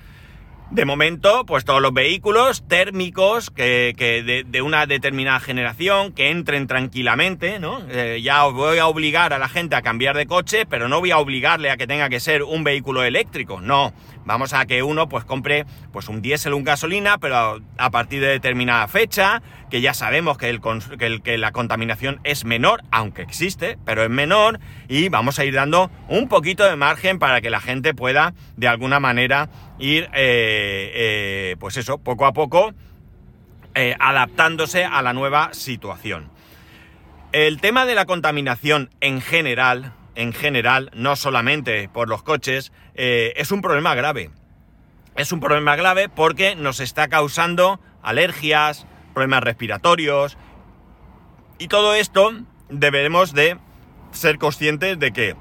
de 0.73 0.87
momento, 0.87 1.45
pues 1.47 1.65
todos 1.65 1.83
los 1.83 1.93
vehículos 1.93 2.67
térmicos 2.67 3.51
que, 3.51 4.45
de, 4.49 4.63
una 4.63 4.87
determinada 4.87 5.39
generación 5.39 6.13
que 6.13 6.31
entren 6.31 6.67
tranquilamente, 6.67 7.59
¿no? 7.59 7.81
Eh, 7.91 8.21
ya 8.23 8.45
voy 8.47 8.79
a 8.79 8.87
obligar 8.87 9.35
a 9.35 9.39
la 9.39 9.49
gente 9.49 9.77
a 9.77 9.83
cambiar 9.83 10.17
de 10.17 10.27
coche, 10.27 10.65
pero 10.65 10.89
no 10.89 10.99
voy 10.99 11.11
a 11.11 11.19
obligarle 11.19 11.71
a 11.71 11.77
que 11.77 11.87
tenga 11.87 12.09
que 12.09 12.21
ser 12.21 12.43
un 12.43 12.65
vehículo 12.65 13.05
eléctrico, 13.05 13.61
no. 13.61 13.93
Vamos 14.25 14.53
a 14.53 14.67
que 14.67 14.83
uno 14.83 15.09
pues 15.09 15.25
compre 15.25 15.67
pues 15.93 16.09
un 16.09 16.23
diésel, 16.23 16.55
un 16.55 16.65
gasolina, 16.65 17.19
pero 17.19 17.61
a, 17.79 17.91
partir 17.91 18.21
de 18.21 18.29
determinada 18.29 18.87
fecha, 18.89 19.43
que 19.71 19.81
ya 19.81 19.95
sabemos 19.95 20.39
que, 20.39 20.49
el, 20.49 21.23
que, 21.23 21.39
la 21.39 21.53
contaminación 21.53 22.21
es 22.25 22.45
menor, 22.45 22.83
aunque 22.91 23.23
existe, 23.23 23.79
pero 23.85 24.05
es 24.05 24.11
menor, 24.11 24.61
y 24.89 25.09
vamos 25.09 25.39
a 25.39 25.45
ir 25.45 25.55
dando 25.55 25.91
un 26.09 26.29
poquito 26.29 26.65
de 26.65 26.77
margen 26.77 27.19
para 27.19 27.41
que 27.41 27.51
la 27.51 27.61
gente 27.61 27.95
pueda 27.95 28.35
de 28.57 28.69
alguna 28.69 29.01
manera 29.01 29.49
ir, 29.79 30.05
eh, 30.13 30.93
eh, 30.95 31.57
pues 31.59 31.77
eso, 31.77 31.99
poco 31.99 32.27
a 32.27 32.33
poco, 32.33 32.73
eh, 33.75 33.97
adaptándose 33.99 34.85
a 34.85 35.03
la 35.03 35.13
nueva 35.13 35.55
situación. 35.55 36.31
El 37.33 37.61
tema 37.63 37.87
de 37.87 37.95
la 37.95 38.05
contaminación 38.05 38.91
en 39.01 39.23
general, 39.23 39.95
en 40.15 40.33
general, 40.33 40.91
no 40.95 41.17
solamente 41.17 41.89
por 41.89 42.09
los 42.09 42.23
coches, 42.23 42.73
eh, 42.95 43.33
es 43.37 43.51
un 43.53 43.63
problema 43.63 43.95
grave. 43.95 44.31
Es 45.17 45.33
un 45.33 45.41
problema 45.41 45.77
grave 45.77 46.09
porque 46.09 46.57
nos 46.57 46.81
está 46.81 47.09
causando 47.09 47.81
alergias, 48.03 48.87
problemas 49.13 49.43
respiratorios 49.43 50.39
y 51.59 51.69
todo 51.69 51.95
esto 51.95 52.33
deberemos 52.71 53.35
de 53.35 53.59
ser 54.13 54.39
conscientes 54.39 54.99
de 54.99 55.13
que, 55.13 55.37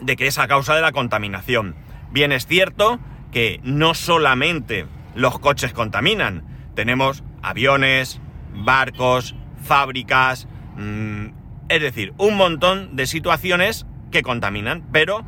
de 0.00 0.16
que 0.16 0.26
es 0.26 0.38
a 0.38 0.48
causa 0.48 0.74
de 0.74 0.80
la 0.80 0.92
contaminación. 0.92 1.76
Bien 2.10 2.32
es 2.32 2.46
cierto 2.46 2.98
que 3.32 3.60
no 3.62 3.94
solamente 3.94 4.86
los 5.14 5.38
coches 5.38 5.72
contaminan, 5.72 6.44
tenemos 6.74 7.22
aviones, 7.42 8.20
barcos, 8.54 9.34
fábricas, 9.62 10.48
mm, 10.76 11.28
es 11.68 11.80
decir, 11.80 12.12
un 12.18 12.36
montón 12.36 12.96
de 12.96 13.06
situaciones 13.06 13.86
que 14.10 14.22
contaminan, 14.22 14.86
pero 14.92 15.24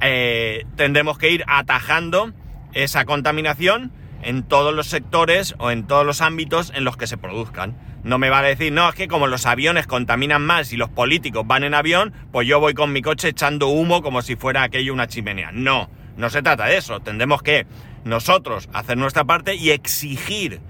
eh, 0.00 0.64
tendremos 0.76 1.18
que 1.18 1.30
ir 1.30 1.44
atajando 1.46 2.32
esa 2.72 3.04
contaminación 3.04 3.92
en 4.22 4.42
todos 4.42 4.74
los 4.74 4.86
sectores 4.86 5.54
o 5.58 5.70
en 5.70 5.86
todos 5.86 6.04
los 6.04 6.20
ámbitos 6.20 6.72
en 6.74 6.84
los 6.84 6.96
que 6.96 7.06
se 7.06 7.16
produzcan. 7.16 7.76
No 8.02 8.18
me 8.18 8.30
vale 8.30 8.48
decir, 8.48 8.72
no, 8.72 8.88
es 8.88 8.94
que 8.94 9.08
como 9.08 9.26
los 9.26 9.46
aviones 9.46 9.86
contaminan 9.86 10.44
más 10.44 10.72
y 10.72 10.76
los 10.76 10.88
políticos 10.88 11.46
van 11.46 11.64
en 11.64 11.74
avión, 11.74 12.12
pues 12.32 12.48
yo 12.48 12.60
voy 12.60 12.74
con 12.74 12.92
mi 12.92 13.02
coche 13.02 13.28
echando 13.28 13.68
humo 13.68 14.02
como 14.02 14.22
si 14.22 14.36
fuera 14.36 14.62
aquello 14.62 14.94
una 14.94 15.06
chimenea. 15.06 15.50
No, 15.52 15.90
no 16.16 16.30
se 16.30 16.42
trata 16.42 16.66
de 16.66 16.78
eso. 16.78 17.00
Tendremos 17.00 17.42
que 17.42 17.66
nosotros 18.04 18.68
hacer 18.72 18.96
nuestra 18.96 19.24
parte 19.24 19.54
y 19.54 19.70
exigir 19.70 20.60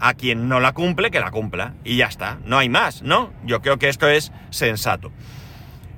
a 0.00 0.14
quien 0.14 0.48
no 0.48 0.60
la 0.60 0.72
cumple 0.72 1.10
que 1.10 1.20
la 1.20 1.30
cumpla. 1.30 1.74
Y 1.84 1.96
ya 1.96 2.06
está, 2.06 2.38
no 2.44 2.58
hay 2.58 2.68
más, 2.68 3.02
¿no? 3.02 3.32
Yo 3.44 3.62
creo 3.62 3.78
que 3.78 3.88
esto 3.88 4.08
es 4.08 4.32
sensato. 4.50 5.12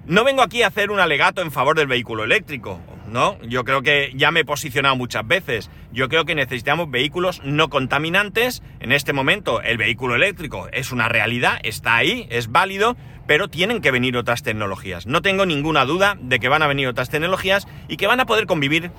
No 0.06 0.24
vengo 0.24 0.42
aquí 0.42 0.62
a 0.62 0.68
hacer 0.68 0.90
un 0.90 1.00
alegato 1.00 1.42
en 1.42 1.52
favor 1.52 1.76
del 1.76 1.86
vehículo 1.86 2.24
eléctrico, 2.24 2.80
¿no? 3.08 3.38
Yo 3.42 3.64
creo 3.64 3.82
que 3.82 4.12
ya 4.14 4.30
me 4.30 4.40
he 4.40 4.44
posicionado 4.44 4.96
muchas 4.96 5.26
veces. 5.26 5.70
Yo 5.92 6.08
creo 6.08 6.24
que 6.24 6.34
necesitamos 6.34 6.90
vehículos 6.90 7.42
no 7.44 7.68
contaminantes. 7.68 8.62
En 8.80 8.92
este 8.92 9.12
momento 9.12 9.60
el 9.60 9.76
vehículo 9.76 10.14
eléctrico 10.14 10.68
es 10.72 10.92
una 10.92 11.08
realidad, 11.08 11.58
está 11.62 11.96
ahí, 11.96 12.26
es 12.30 12.50
válido, 12.50 12.96
pero 13.26 13.48
tienen 13.48 13.82
que 13.82 13.90
venir 13.90 14.16
otras 14.16 14.42
tecnologías. 14.42 15.06
No 15.06 15.20
tengo 15.20 15.44
ninguna 15.44 15.84
duda 15.84 16.16
de 16.18 16.40
que 16.40 16.48
van 16.48 16.62
a 16.62 16.66
venir 16.66 16.88
otras 16.88 17.10
tecnologías 17.10 17.68
y 17.86 17.98
que 17.98 18.06
van 18.06 18.20
a 18.20 18.26
poder 18.26 18.46
convivir 18.46 18.90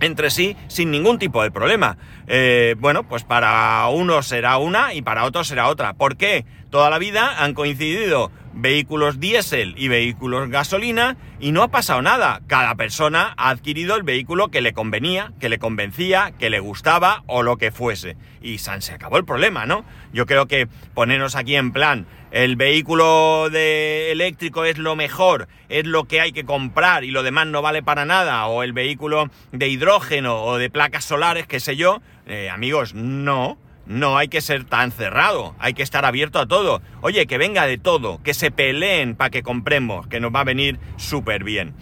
entre 0.00 0.30
sí 0.30 0.56
sin 0.68 0.90
ningún 0.90 1.18
tipo 1.18 1.42
de 1.42 1.50
problema. 1.50 1.96
Eh, 2.26 2.74
bueno, 2.78 3.04
pues 3.04 3.24
para 3.24 3.86
unos 3.88 4.26
será 4.26 4.58
una 4.58 4.94
y 4.94 5.02
para 5.02 5.24
otros 5.24 5.48
será 5.48 5.68
otra. 5.68 5.94
¿Por 5.94 6.16
qué? 6.16 6.44
Toda 6.70 6.90
la 6.90 6.98
vida 6.98 7.42
han 7.42 7.54
coincidido 7.54 8.30
vehículos 8.52 9.20
diésel 9.20 9.74
y 9.76 9.88
vehículos 9.88 10.48
gasolina 10.48 11.16
y 11.38 11.52
no 11.52 11.62
ha 11.62 11.68
pasado 11.68 12.02
nada. 12.02 12.40
Cada 12.46 12.74
persona 12.74 13.34
ha 13.36 13.50
adquirido 13.50 13.96
el 13.96 14.02
vehículo 14.02 14.48
que 14.48 14.60
le 14.60 14.72
convenía, 14.72 15.32
que 15.38 15.48
le 15.48 15.58
convencía, 15.58 16.32
que 16.38 16.50
le 16.50 16.58
gustaba 16.58 17.22
o 17.26 17.42
lo 17.42 17.56
que 17.56 17.70
fuese. 17.70 18.16
Y 18.40 18.58
se 18.58 18.92
acabó 18.92 19.18
el 19.18 19.24
problema, 19.24 19.66
¿no? 19.66 19.84
Yo 20.12 20.26
creo 20.26 20.46
que 20.46 20.68
ponernos 20.94 21.36
aquí 21.36 21.56
en 21.56 21.72
plan, 21.72 22.06
el 22.36 22.56
vehículo 22.56 23.48
de 23.50 24.12
eléctrico 24.12 24.66
es 24.66 24.76
lo 24.76 24.94
mejor, 24.94 25.48
es 25.70 25.86
lo 25.86 26.04
que 26.04 26.20
hay 26.20 26.32
que 26.32 26.44
comprar 26.44 27.02
y 27.02 27.10
lo 27.10 27.22
demás 27.22 27.46
no 27.46 27.62
vale 27.62 27.82
para 27.82 28.04
nada, 28.04 28.46
o 28.46 28.62
el 28.62 28.74
vehículo 28.74 29.30
de 29.52 29.68
hidrógeno 29.68 30.42
o 30.42 30.58
de 30.58 30.68
placas 30.68 31.06
solares, 31.06 31.46
qué 31.46 31.60
sé 31.60 31.76
yo, 31.76 32.02
eh, 32.26 32.50
amigos, 32.50 32.92
no. 32.92 33.56
No 33.86 34.18
hay 34.18 34.26
que 34.26 34.40
ser 34.40 34.64
tan 34.64 34.90
cerrado, 34.90 35.54
hay 35.60 35.72
que 35.72 35.84
estar 35.84 36.04
abierto 36.04 36.40
a 36.40 36.46
todo. 36.46 36.82
Oye, 37.02 37.28
que 37.28 37.38
venga 37.38 37.66
de 37.66 37.78
todo, 37.78 38.20
que 38.22 38.34
se 38.34 38.50
peleen 38.50 39.14
para 39.14 39.30
que 39.30 39.44
compremos, 39.44 40.08
que 40.08 40.18
nos 40.18 40.34
va 40.34 40.40
a 40.40 40.44
venir 40.44 40.80
súper 40.96 41.44
bien. 41.44 41.72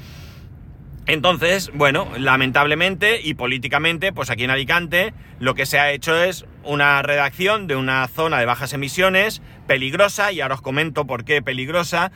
Entonces, 1.06 1.70
bueno, 1.74 2.08
lamentablemente 2.16 3.20
y 3.22 3.34
políticamente, 3.34 4.12
pues 4.12 4.30
aquí 4.30 4.44
en 4.44 4.50
Alicante 4.50 5.12
lo 5.38 5.54
que 5.54 5.66
se 5.66 5.78
ha 5.78 5.92
hecho 5.92 6.16
es 6.16 6.46
una 6.62 7.02
redacción 7.02 7.66
de 7.66 7.76
una 7.76 8.08
zona 8.08 8.38
de 8.38 8.46
bajas 8.46 8.72
emisiones 8.72 9.42
peligrosa, 9.66 10.32
y 10.32 10.40
ahora 10.40 10.54
os 10.54 10.62
comento 10.62 11.06
por 11.06 11.24
qué 11.24 11.42
peligrosa, 11.42 12.10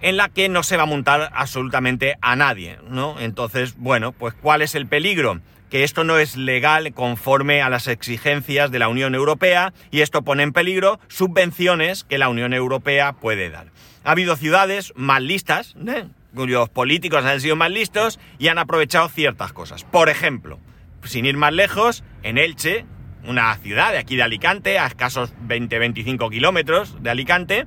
en 0.00 0.16
la 0.16 0.28
que 0.28 0.48
no 0.48 0.62
se 0.62 0.76
va 0.76 0.84
a 0.84 0.86
montar 0.86 1.30
absolutamente 1.34 2.16
a 2.22 2.36
nadie, 2.36 2.78
¿no? 2.88 3.20
Entonces, 3.20 3.74
bueno, 3.76 4.12
pues 4.12 4.32
¿cuál 4.34 4.62
es 4.62 4.74
el 4.74 4.86
peligro? 4.86 5.40
que 5.68 5.84
esto 5.84 6.02
no 6.02 6.18
es 6.18 6.34
legal 6.36 6.94
conforme 6.94 7.60
a 7.60 7.68
las 7.68 7.88
exigencias 7.88 8.70
de 8.70 8.78
la 8.78 8.88
Unión 8.88 9.14
Europea 9.14 9.72
y 9.90 10.00
esto 10.00 10.22
pone 10.22 10.42
en 10.42 10.54
peligro 10.54 10.98
subvenciones 11.08 12.04
que 12.04 12.16
la 12.16 12.30
Unión 12.30 12.54
Europea 12.54 13.12
puede 13.12 13.50
dar. 13.50 13.66
Ha 14.04 14.12
habido 14.12 14.36
ciudades 14.36 14.92
más 14.96 15.20
listas, 15.20 15.76
¿eh? 15.86 16.06
Cuyos 16.34 16.68
políticos 16.68 17.24
han 17.24 17.40
sido 17.40 17.56
más 17.56 17.70
listos 17.70 18.18
y 18.38 18.48
han 18.48 18.58
aprovechado 18.58 19.08
ciertas 19.08 19.52
cosas. 19.52 19.84
Por 19.84 20.08
ejemplo, 20.08 20.58
sin 21.04 21.26
ir 21.26 21.36
más 21.36 21.52
lejos, 21.52 22.04
en 22.22 22.38
Elche, 22.38 22.84
una 23.24 23.54
ciudad 23.56 23.92
de 23.92 23.98
aquí 23.98 24.16
de 24.16 24.22
Alicante, 24.22 24.78
a 24.78 24.86
escasos 24.86 25.34
20-25 25.46 26.30
kilómetros 26.30 27.02
de 27.02 27.10
Alicante, 27.10 27.66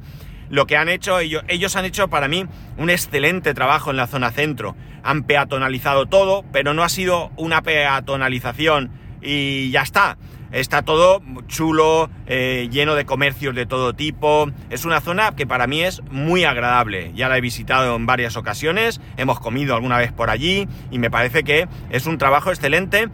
lo 0.50 0.68
que 0.68 0.76
han 0.76 0.90
hecho 0.90 1.20
ellos, 1.20 1.44
ellos 1.48 1.76
han 1.76 1.86
hecho 1.86 2.10
para 2.10 2.28
mí 2.28 2.46
un 2.78 2.90
excelente 2.90 3.54
trabajo 3.54 3.92
en 3.92 3.98
la 3.98 4.08
zona 4.08 4.32
centro. 4.32 4.76
Han 5.02 5.24
peatonalizado 5.24 6.08
todo, 6.08 6.44
pero 6.52 6.74
no 6.74 6.84
ha 6.84 6.90
sido 6.90 7.32
una 7.38 7.62
peatonalización 7.62 8.92
y 9.22 9.72
ya 9.72 9.82
está. 9.82 10.18
Está 10.52 10.82
todo 10.82 11.22
chulo, 11.48 12.10
eh, 12.28 12.68
lleno 12.72 12.96
de 12.96 13.06
comercios 13.06 13.56
de 13.56 13.66
todo 13.66 13.94
tipo. 13.94 14.50
Es 14.70 14.84
una 14.84 15.00
zona 15.00 15.34
que 15.36 15.48
para 15.48 15.66
mí 15.66 15.82
es 15.82 16.02
muy 16.12 16.44
agradable. 16.44 17.12
Ya 17.16 17.30
la 17.30 17.38
he 17.38 17.42
visitado 17.42 17.96
en 17.96 18.06
varias 18.06 18.36
ocasiones, 18.36 19.00
hemos 19.16 19.40
comido 19.40 19.76
alguna 19.76 19.98
vez 19.98 20.12
por 20.12 20.30
allí 20.30 20.68
y 20.92 21.00
me 21.00 21.10
parece 21.10 21.44
que 21.44 21.68
es 21.90 22.06
un 22.06 22.18
trabajo 22.18 22.50
excelente 22.50 23.08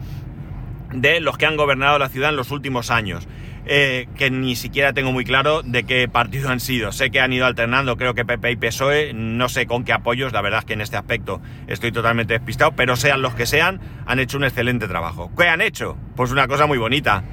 de 0.92 1.20
los 1.20 1.38
que 1.38 1.46
han 1.46 1.56
gobernado 1.56 1.98
la 1.98 2.08
ciudad 2.08 2.30
en 2.30 2.36
los 2.36 2.50
últimos 2.50 2.90
años. 2.90 3.28
Eh, 3.70 4.08
que 4.16 4.30
ni 4.30 4.56
siquiera 4.56 4.94
tengo 4.94 5.12
muy 5.12 5.26
claro 5.26 5.62
de 5.62 5.84
qué 5.84 6.08
partido 6.08 6.48
han 6.48 6.58
sido. 6.58 6.90
Sé 6.90 7.10
que 7.10 7.20
han 7.20 7.34
ido 7.34 7.44
alternando, 7.44 7.98
creo 7.98 8.14
que 8.14 8.24
PP 8.24 8.52
y 8.52 8.56
PSOE, 8.56 9.12
no 9.12 9.50
sé 9.50 9.66
con 9.66 9.84
qué 9.84 9.92
apoyos, 9.92 10.32
la 10.32 10.40
verdad 10.40 10.60
es 10.60 10.64
que 10.64 10.72
en 10.72 10.80
este 10.80 10.96
aspecto 10.96 11.42
estoy 11.66 11.92
totalmente 11.92 12.32
despistado, 12.32 12.72
pero 12.72 12.96
sean 12.96 13.20
los 13.20 13.34
que 13.34 13.44
sean, 13.44 13.78
han 14.06 14.20
hecho 14.20 14.38
un 14.38 14.44
excelente 14.44 14.88
trabajo. 14.88 15.30
¿Qué 15.36 15.48
han 15.48 15.60
hecho? 15.60 15.98
Pues 16.16 16.30
una 16.32 16.48
cosa 16.48 16.64
muy 16.64 16.78
bonita. 16.78 17.24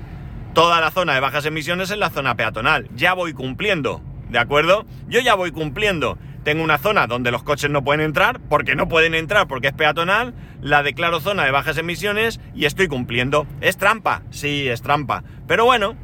Toda 0.53 0.81
la 0.81 0.91
zona 0.91 1.13
de 1.13 1.21
bajas 1.21 1.45
emisiones 1.45 1.89
es 1.89 1.97
la 1.97 2.09
zona 2.09 2.35
peatonal. 2.35 2.89
Ya 2.93 3.13
voy 3.13 3.31
cumpliendo, 3.31 4.01
¿de 4.29 4.39
acuerdo? 4.39 4.85
Yo 5.07 5.21
ya 5.21 5.35
voy 5.35 5.51
cumpliendo. 5.51 6.17
Tengo 6.43 6.65
una 6.65 6.77
zona 6.77 7.07
donde 7.07 7.31
los 7.31 7.43
coches 7.43 7.71
no 7.71 7.85
pueden 7.85 8.01
entrar, 8.01 8.41
porque 8.49 8.75
no 8.75 8.89
pueden 8.89 9.15
entrar 9.15 9.47
porque 9.47 9.69
es 9.69 9.73
peatonal, 9.73 10.35
la 10.61 10.83
declaro 10.83 11.21
zona 11.21 11.45
de 11.45 11.51
bajas 11.51 11.77
emisiones 11.77 12.41
y 12.53 12.65
estoy 12.65 12.89
cumpliendo. 12.89 13.47
¿Es 13.61 13.77
trampa? 13.77 14.23
Sí, 14.31 14.67
es 14.67 14.81
trampa. 14.81 15.23
Pero 15.47 15.63
bueno, 15.65 15.95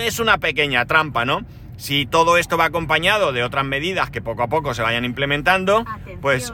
es 0.00 0.20
una 0.20 0.38
pequeña 0.38 0.86
trampa, 0.86 1.24
¿no? 1.24 1.44
Si 1.76 2.06
todo 2.06 2.38
esto 2.38 2.56
va 2.56 2.66
acompañado 2.66 3.32
de 3.32 3.42
otras 3.42 3.64
medidas 3.64 4.10
que 4.10 4.22
poco 4.22 4.42
a 4.42 4.48
poco 4.48 4.74
se 4.74 4.82
vayan 4.82 5.04
implementando, 5.04 5.84
pues... 6.20 6.52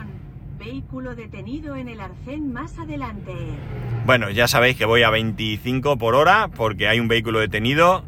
Vehículo 0.58 1.16
detenido 1.16 1.75
en 1.75 1.88
el 1.88 2.00
arcén 2.00 2.52
más 2.52 2.78
adelante. 2.78 3.32
Bueno, 4.06 4.30
ya 4.30 4.46
sabéis 4.46 4.76
que 4.76 4.84
voy 4.84 5.02
a 5.02 5.11
25 5.11 5.99
por 5.99 6.14
hora 6.14 6.49
porque 6.54 6.87
hay 6.87 7.00
un 7.00 7.08
vehículo 7.08 7.40
detenido. 7.40 8.04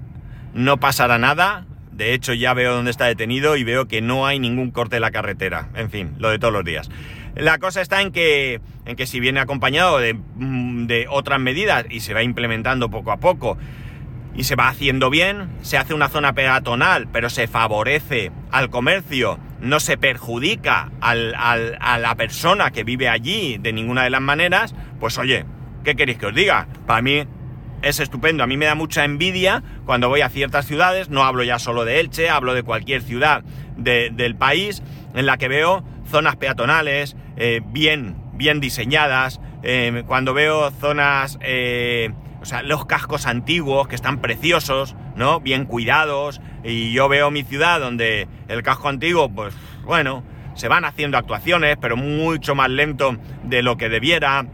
No 0.55 0.79
pasará 0.79 1.19
nada. 1.19 1.67
De 1.91 2.15
hecho, 2.15 2.33
ya 2.33 2.55
veo 2.55 2.75
dónde 2.75 2.93
está 2.93 3.07
detenido 3.07 3.57
y 3.57 3.65
veo 3.65 3.87
que 3.87 4.03
no 4.03 4.27
hay 4.27 4.39
ningún 4.39 4.71
corte 4.71 4.97
de 4.97 5.01
la 5.01 5.11
carretera. 5.11 5.69
En 5.75 5.91
fin, 5.91 6.15
lo 6.19 6.31
de 6.31 6.39
todos 6.39 6.53
los 6.53 6.65
días. 6.65 6.91
La 7.35 7.59
cosa 7.59 7.81
está 7.81 8.01
en 8.03 8.13
que, 8.13 8.61
en 8.85 8.95
que 8.95 9.07
si 9.07 9.19
viene 9.19 9.41
acompañado 9.41 9.99
de, 9.99 10.15
mm, 10.15 10.87
de 10.87 11.07
otras 11.11 11.41
medidas 11.41 11.85
y 11.91 12.01
se 12.01 12.15
va 12.15 12.23
implementando 12.23 12.89
poco 12.89 13.11
a 13.11 13.17
poco 13.17 13.59
y 14.35 14.45
se 14.45 14.57
va 14.57 14.69
haciendo 14.69 15.11
bien, 15.11 15.49
se 15.63 15.79
hace 15.79 15.95
una 15.95 16.09
zona 16.09 16.33
peatonal, 16.33 17.09
pero 17.13 17.31
se 17.31 17.47
favorece 17.47 18.33
al 18.51 18.69
comercio, 18.71 19.39
no 19.61 19.81
se 19.81 19.97
perjudica 19.97 20.91
al- 21.01 21.35
al- 21.37 21.79
a 21.81 21.99
la 21.99 22.15
persona 22.17 22.71
que 22.71 22.85
vive 22.85 23.09
allí 23.09 23.59
de 23.59 23.73
ninguna 23.73 24.03
de 24.05 24.11
las 24.11 24.21
maneras, 24.21 24.75
pues 25.01 25.19
oye, 25.19 25.45
¿qué 25.85 25.95
queréis 25.95 26.19
que 26.19 26.27
os 26.27 26.35
diga? 26.35 26.67
Para 26.87 27.01
mí 27.03 27.25
es 27.83 28.01
estupendo, 28.01 28.43
a 28.43 28.47
mí 28.47 28.57
me 28.57 28.65
da 28.67 28.75
mucha 28.75 29.05
envidia 29.05 29.63
cuando 29.85 30.09
voy 30.09 30.23
a 30.23 30.29
ciertas 30.31 30.67
ciudades, 30.67 31.11
no 31.11 31.23
hablo 31.23 31.43
ya 31.45 31.59
solo 31.59 31.85
de 31.85 32.01
Elche, 32.01 32.29
hablo 32.31 32.55
de 32.55 32.63
cualquier 32.63 33.03
ciudad 33.03 33.45
de- 33.77 34.11
del 34.11 34.35
país, 34.37 34.83
en 35.15 35.27
la 35.27 35.37
que 35.37 35.49
veo 35.49 35.85
zonas 36.11 36.37
peatonales 36.37 37.17
eh, 37.37 37.61
bien, 37.67 38.17
bien 38.35 38.59
diseñadas, 38.61 39.41
eh, 39.63 40.03
cuando 40.07 40.35
veo 40.35 40.71
zonas... 40.73 41.39
eh, 41.41 42.11
o 42.45 42.47
sea, 42.47 42.63
los 42.63 42.85
cascos 42.85 43.27
antiguos 43.27 43.89
que 43.89 43.95
están 43.95 44.19
preciosos, 44.21 44.95
¿no? 45.17 45.41
Bien 45.41 45.65
cuidados. 45.65 46.43
Y 46.63 46.93
yo 46.93 47.09
veo 47.09 47.31
mi 47.31 47.43
ciudad 47.43 47.81
donde 47.81 48.29
el 48.49 48.63
casco 48.63 48.91
antiguo, 48.91 49.31
pues 49.31 49.55
bueno, 49.87 50.23
se 50.55 50.69
van 50.69 50.85
haciendo 50.85 51.17
actuaciones, 51.17 51.79
pero 51.81 51.97
mucho 51.97 52.55
más 52.55 52.69
lento 52.69 53.17
de 53.45 53.63
lo 53.63 53.79
que 53.79 53.89
debiera. 53.89 54.45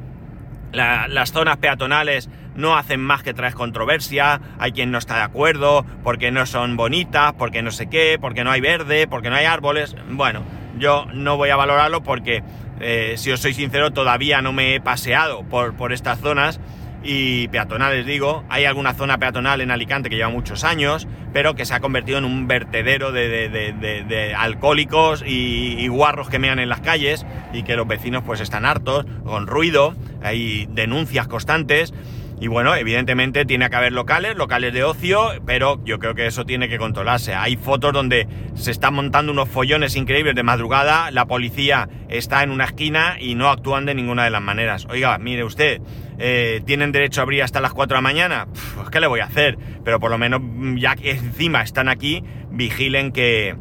La- 0.70 1.08
las 1.08 1.32
zonas 1.32 1.56
peatonales 1.56 2.30
no 2.54 2.76
hacen 2.76 3.00
más 3.00 3.24
que 3.24 3.34
traer 3.34 3.54
controversia, 3.54 4.40
hay 4.60 4.70
quien 4.70 4.92
no 4.92 4.98
está 4.98 5.16
de 5.16 5.22
acuerdo, 5.22 5.84
porque 6.04 6.30
no 6.30 6.46
son 6.46 6.76
bonitas, 6.76 7.32
porque 7.32 7.60
no 7.60 7.72
sé 7.72 7.88
qué, 7.88 8.18
porque 8.20 8.44
no 8.44 8.52
hay 8.52 8.60
verde, 8.60 9.08
porque 9.08 9.30
no 9.30 9.36
hay 9.36 9.46
árboles. 9.46 9.96
Bueno, 10.10 10.42
yo 10.78 11.06
no 11.12 11.36
voy 11.36 11.50
a 11.50 11.56
valorarlo 11.56 12.04
porque, 12.04 12.44
eh, 12.78 13.14
si 13.16 13.32
os 13.32 13.40
soy 13.40 13.52
sincero, 13.52 13.90
todavía 13.90 14.42
no 14.42 14.52
me 14.52 14.76
he 14.76 14.80
paseado 14.80 15.42
por, 15.42 15.74
por 15.74 15.92
estas 15.92 16.20
zonas 16.20 16.60
y 17.02 17.48
peatonales 17.48 18.04
digo, 18.06 18.44
hay 18.48 18.64
alguna 18.66 18.92
zona 18.94 19.18
peatonal 19.18 19.60
en 19.60 19.70
Alicante 19.70 20.10
que 20.10 20.16
lleva 20.16 20.28
muchos 20.28 20.64
años, 20.64 21.08
pero 21.32 21.54
que 21.54 21.64
se 21.64 21.74
ha 21.74 21.80
convertido 21.80 22.18
en 22.18 22.24
un 22.24 22.46
vertedero 22.46 23.12
de, 23.12 23.28
de- 23.48 23.72
de- 23.72 24.04
de- 24.04 24.34
alcohólicos 24.34 25.22
y, 25.26 25.76
y 25.78 25.88
guarros 25.88 26.28
que 26.28 26.38
mean 26.38 26.58
en 26.58 26.68
las 26.68 26.80
calles 26.80 27.24
y 27.52 27.62
que 27.62 27.76
los 27.76 27.86
vecinos 27.88 28.22
pues 28.24 28.40
están 28.40 28.64
hartos, 28.64 29.06
con 29.24 29.46
ruido, 29.46 29.94
hay 30.22 30.66
denuncias 30.70 31.26
constantes. 31.28 31.94
Y 32.42 32.48
bueno, 32.48 32.74
evidentemente 32.74 33.44
tiene 33.44 33.68
que 33.68 33.76
haber 33.76 33.92
locales, 33.92 34.34
locales 34.34 34.72
de 34.72 34.82
ocio, 34.82 35.28
pero 35.44 35.78
yo 35.84 35.98
creo 35.98 36.14
que 36.14 36.26
eso 36.26 36.46
tiene 36.46 36.70
que 36.70 36.78
controlarse. 36.78 37.34
Hay 37.34 37.56
fotos 37.56 37.92
donde 37.92 38.26
se 38.54 38.70
están 38.70 38.94
montando 38.94 39.30
unos 39.32 39.46
follones 39.48 39.94
increíbles 39.94 40.34
de 40.34 40.42
madrugada, 40.42 41.10
la 41.10 41.26
policía 41.26 41.88
está 42.08 42.42
en 42.42 42.50
una 42.50 42.64
esquina 42.64 43.16
y 43.20 43.34
no 43.34 43.50
actúan 43.50 43.84
de 43.84 43.94
ninguna 43.94 44.24
de 44.24 44.30
las 44.30 44.40
maneras. 44.40 44.86
Oiga, 44.88 45.18
mire 45.18 45.44
usted, 45.44 45.82
eh, 46.18 46.62
¿tienen 46.64 46.92
derecho 46.92 47.20
a 47.20 47.24
abrir 47.24 47.42
hasta 47.42 47.60
las 47.60 47.74
4 47.74 47.94
de 47.96 47.98
la 47.98 48.02
mañana? 48.02 48.46
Pues 48.74 48.88
¿qué 48.88 49.00
le 49.00 49.06
voy 49.06 49.20
a 49.20 49.24
hacer? 49.26 49.58
Pero 49.84 50.00
por 50.00 50.10
lo 50.10 50.16
menos, 50.16 50.40
mm, 50.42 50.76
ya 50.78 50.96
que 50.96 51.10
encima 51.10 51.60
están 51.60 51.90
aquí, 51.90 52.24
vigilen 52.50 53.12
que, 53.12 53.54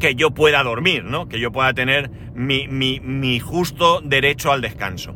que 0.00 0.14
yo 0.14 0.30
pueda 0.32 0.62
dormir, 0.62 1.04
¿no? 1.04 1.28
Que 1.28 1.38
yo 1.40 1.52
pueda 1.52 1.72
tener 1.74 2.10
mi, 2.34 2.68
mi- 2.68 3.00
mi 3.00 3.38
justo 3.38 4.00
derecho 4.02 4.50
al 4.50 4.60
descanso. 4.60 5.14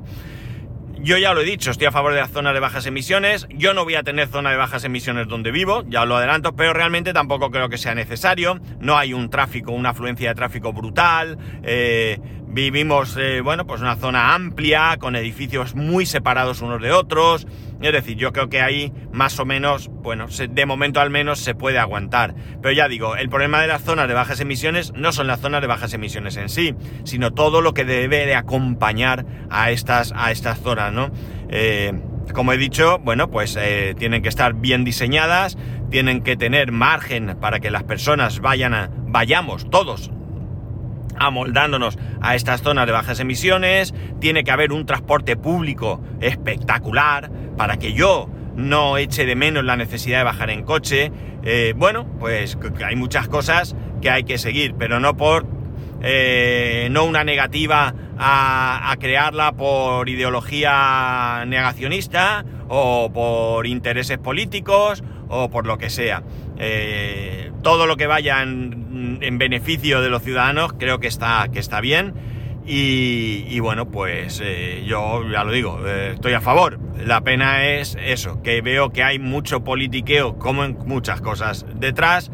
Yo 1.00 1.17
ya 1.17 1.33
lo 1.33 1.43
he 1.43 1.45
dicho, 1.45 1.71
estoy 1.71 1.87
a 1.87 1.93
favor 1.93 2.12
de 2.12 2.21
las 2.21 2.31
zonas 2.31 2.55
de 2.55 2.61
bajas 2.61 2.85
emisiones. 2.87 3.47
Yo 3.50 3.73
no 3.73 3.85
voy 3.85 3.95
a 3.95 4.02
tener 4.02 4.26
zona 4.28 4.50
de 4.50 4.57
bajas 4.57 4.85
emisiones 4.85 5.28
donde 5.28 5.52
vivo, 5.52 5.85
ya 5.88 6.05
lo 6.05 6.17
adelanto, 6.17 6.57
pero 6.57 6.73
realmente 6.73 7.12
tampoco 7.12 7.50
creo 7.50 7.69
que 7.69 7.78
sea 7.78 7.95
necesario. 7.95 8.59
No 8.81 8.99
hay 8.99 9.12
un 9.14 9.31
tráfico, 9.31 9.73
una 9.73 9.90
afluencia 9.90 10.31
de 10.31 10.35
tráfico 10.35 10.73
brutal. 10.73 11.38
eh, 11.62 12.19
vivimos, 12.50 13.17
eh, 13.17 13.40
bueno, 13.40 13.67
pues 13.67 13.81
una 13.81 13.97
zona 13.97 14.35
amplia, 14.35 14.97
con 14.99 15.17
edificios 15.17 15.75
muy 15.75 16.06
separados 16.06 16.63
unos 16.63 16.82
de 16.82 16.93
otros. 16.93 17.47
Es 17.80 17.93
decir, 17.93 18.17
yo 18.17 18.32
creo 18.32 18.49
que 18.49 18.61
ahí 18.61 18.93
más 19.13 19.39
o 19.39 19.45
menos, 19.45 19.89
bueno, 19.89 20.26
de 20.26 20.67
momento 20.67 21.00
al 21.00 21.11
menos 21.11 21.39
se 21.39 21.54
puede 21.54 21.78
aguantar. 21.78 22.34
Pero 22.61 22.73
ya 22.73 22.89
digo, 22.89 23.17
el 23.17 23.28
problema 23.28 23.61
de 23.61 23.69
las 23.69 23.82
zonas 23.82 24.08
de 24.08 24.15
bajas 24.15 24.41
emisiones 24.41 24.93
no 24.95 25.13
son 25.13 25.26
las 25.26 25.41
zonas 25.41 25.61
de 25.61 25.69
bajas 25.69 25.93
emisiones 25.95 26.37
en 26.37 26.49
sí, 26.49 26.75
sino 27.04 27.32
todo 27.32 27.61
lo 27.61 27.75
que 27.75 27.84
debe 27.84 28.26
de 28.26 28.34
acompañar 28.34 29.26
a 29.50 29.71
estas, 29.71 30.13
a 30.17 30.32
estas 30.32 30.61
zonas, 30.61 30.93
¿no? 30.93 31.11
Eh, 31.50 31.93
como 32.34 32.52
he 32.52 32.58
dicho, 32.58 32.99
bueno, 32.99 33.30
pues 33.30 33.56
eh, 33.58 33.95
tienen 33.99 34.23
que 34.23 34.28
estar 34.28 34.54
bien 34.54 34.84
diseñadas, 34.84 35.56
tienen 35.91 36.23
que 36.23 36.37
tener 36.37 36.73
margen 36.73 37.39
para 37.41 37.61
que 37.61 37.71
las 37.71 37.84
personas 37.84 38.41
vayan 38.41 38.75
a, 38.75 38.91
vayamos 39.06 39.71
todos 39.71 40.11
amoldándonos 41.19 41.99
a 42.21 42.35
estas 42.35 42.63
zonas 42.63 42.87
de 42.87 42.93
bajas 42.93 43.21
emisiones, 43.21 43.95
tiene 44.21 44.45
que 44.45 44.50
haber 44.50 44.73
un 44.73 44.87
transporte 44.87 45.37
público 45.37 46.00
espectacular 46.21 47.31
para 47.57 47.78
que 47.78 47.93
yo 47.93 48.28
no 48.57 48.97
eche 48.97 49.25
de 49.25 49.37
menos 49.37 49.65
la 49.65 49.76
necesidad 49.76 50.19
de 50.19 50.25
bajar 50.25 50.50
en 50.50 50.65
coche. 50.65 51.13
Eh, 51.45 51.75
bueno, 51.76 52.07
pues 52.19 52.59
hay 52.85 52.97
muchas 52.97 53.28
cosas 53.28 53.76
que 54.02 54.11
hay 54.11 54.25
que 54.25 54.39
seguir, 54.39 54.75
pero 54.78 55.00
no 55.00 55.17
por 55.17 55.47
eh, 56.02 56.89
no 56.91 57.04
una 57.04 57.25
negativa 57.25 57.95
a 58.21 58.97
crearla 58.99 59.52
por 59.52 60.09
ideología 60.09 61.45
negacionista 61.47 62.45
o 62.69 63.11
por 63.13 63.67
intereses 63.67 64.19
políticos 64.19 65.02
o 65.28 65.50
por 65.50 65.67
lo 65.67 65.78
que 65.78 65.91
sea. 65.91 66.23
Eh, 66.58 67.52
todo 67.62 67.86
lo 67.86 67.97
que 67.97 68.06
vaya 68.06 68.42
en, 68.42 69.18
en 69.21 69.38
beneficio 69.38 70.00
de 70.00 70.10
los 70.10 70.23
ciudadanos 70.23 70.73
creo 70.73 71.00
que 71.00 71.06
está, 71.06 71.49
que 71.52 71.58
está 71.58 71.80
bien. 71.80 72.14
Y, 72.66 73.47
y 73.49 73.60
bueno, 73.60 73.90
pues 73.90 74.42
eh, 74.44 74.84
yo 74.86 75.26
ya 75.30 75.42
lo 75.42 75.52
digo, 75.52 75.80
eh, 75.86 76.12
estoy 76.14 76.34
a 76.34 76.40
favor. 76.42 76.78
La 77.02 77.23
pena 77.23 77.64
es 77.66 77.97
eso, 77.99 78.42
que 78.42 78.60
veo 78.60 78.90
que 78.90 79.02
hay 79.02 79.18
mucho 79.18 79.64
politiqueo, 79.64 80.36
como 80.36 80.64
en 80.64 80.76
muchas 80.84 81.23
cosas, 81.23 81.64
detrás 81.75 82.30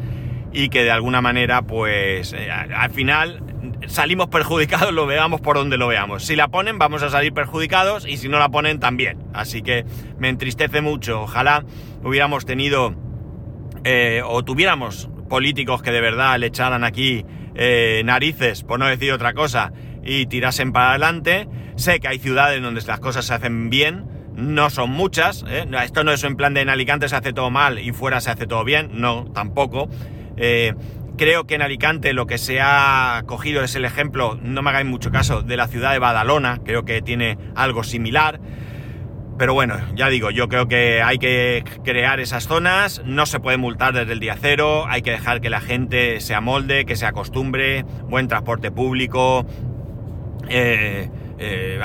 y 0.51 0.67
que 0.69 0.83
de 0.83 0.91
alguna 0.91 1.21
manera, 1.21 1.61
pues 1.61 2.33
eh, 2.33 2.51
al 2.51 2.73
al 2.73 2.89
final 2.91 3.43
salimos 3.87 4.27
perjudicados, 4.27 4.91
lo 4.93 5.05
veamos 5.05 5.39
por 5.39 5.55
donde 5.55 5.77
lo 5.77 5.87
veamos. 5.87 6.25
Si 6.25 6.35
la 6.35 6.49
ponen, 6.49 6.79
vamos 6.79 7.01
a 7.03 7.09
salir 7.09 7.33
perjudicados 7.33 8.05
y 8.05 8.17
si 8.17 8.27
no 8.27 8.37
la 8.37 8.49
ponen, 8.49 8.79
también. 8.79 9.19
Así 9.33 9.61
que 9.61 9.85
me 10.17 10.27
entristece 10.27 10.81
mucho. 10.81 11.21
Ojalá 11.21 11.63
hubiéramos 12.03 12.45
tenido 12.45 12.93
eh, 13.85 14.23
o 14.25 14.43
tuviéramos 14.43 15.09
políticos 15.29 15.83
que 15.83 15.91
de 15.91 16.01
verdad 16.01 16.39
le 16.39 16.47
echaran 16.47 16.83
aquí 16.83 17.23
eh, 17.53 18.01
narices, 18.03 18.63
por 18.63 18.79
no 18.79 18.87
decir 18.87 19.11
otra 19.13 19.33
cosa, 19.33 19.73
y 20.03 20.25
tirasen 20.25 20.73
para 20.73 20.89
adelante. 20.89 21.47
Sé 21.75 21.99
que 21.99 22.07
hay 22.07 22.17
ciudades 22.17 22.61
donde 22.63 22.81
las 22.81 22.99
cosas 22.99 23.25
se 23.25 23.35
hacen 23.35 23.69
bien, 23.69 24.05
no 24.35 24.71
son 24.71 24.89
muchas. 24.89 25.45
¿eh? 25.47 25.67
Esto 25.83 26.03
no 26.03 26.11
es 26.11 26.23
en 26.23 26.35
plan 26.35 26.55
de 26.55 26.61
en 26.61 26.69
Alicante 26.69 27.07
se 27.07 27.15
hace 27.15 27.31
todo 27.31 27.51
mal 27.51 27.77
y 27.77 27.91
fuera 27.91 28.21
se 28.21 28.31
hace 28.31 28.47
todo 28.47 28.63
bien, 28.63 28.89
no, 28.93 29.25
tampoco. 29.33 29.87
Creo 31.17 31.45
que 31.45 31.55
en 31.55 31.61
Alicante 31.61 32.11
lo 32.11 32.25
que 32.25 32.37
se 32.37 32.59
ha 32.59 33.23
cogido 33.27 33.63
es 33.63 33.75
el 33.75 33.85
ejemplo, 33.85 34.37
no 34.41 34.61
me 34.63 34.71
hagáis 34.71 34.87
mucho 34.87 35.11
caso, 35.11 35.43
de 35.43 35.55
la 35.55 35.67
ciudad 35.67 35.93
de 35.93 35.99
Badalona, 35.99 36.59
creo 36.65 36.83
que 36.83 37.01
tiene 37.01 37.37
algo 37.55 37.83
similar. 37.83 38.41
Pero 39.37 39.53
bueno, 39.53 39.75
ya 39.95 40.07
digo, 40.09 40.31
yo 40.31 40.47
creo 40.47 40.67
que 40.67 41.01
hay 41.01 41.17
que 41.17 41.63
crear 41.83 42.21
esas 42.21 42.47
zonas, 42.47 43.01
no 43.05 43.25
se 43.25 43.41
puede 43.41 43.57
multar 43.57 43.93
desde 43.93 44.13
el 44.13 44.19
día 44.21 44.37
cero, 44.39 44.85
hay 44.87 45.01
que 45.01 45.11
dejar 45.11 45.41
que 45.41 45.49
la 45.49 45.59
gente 45.59 46.21
se 46.21 46.33
amolde, 46.33 46.85
que 46.85 46.95
se 46.95 47.05
acostumbre, 47.05 47.83
buen 48.07 48.29
transporte 48.29 48.71
público, 48.71 49.45
eh, 50.47 51.09
eh, 51.37 51.79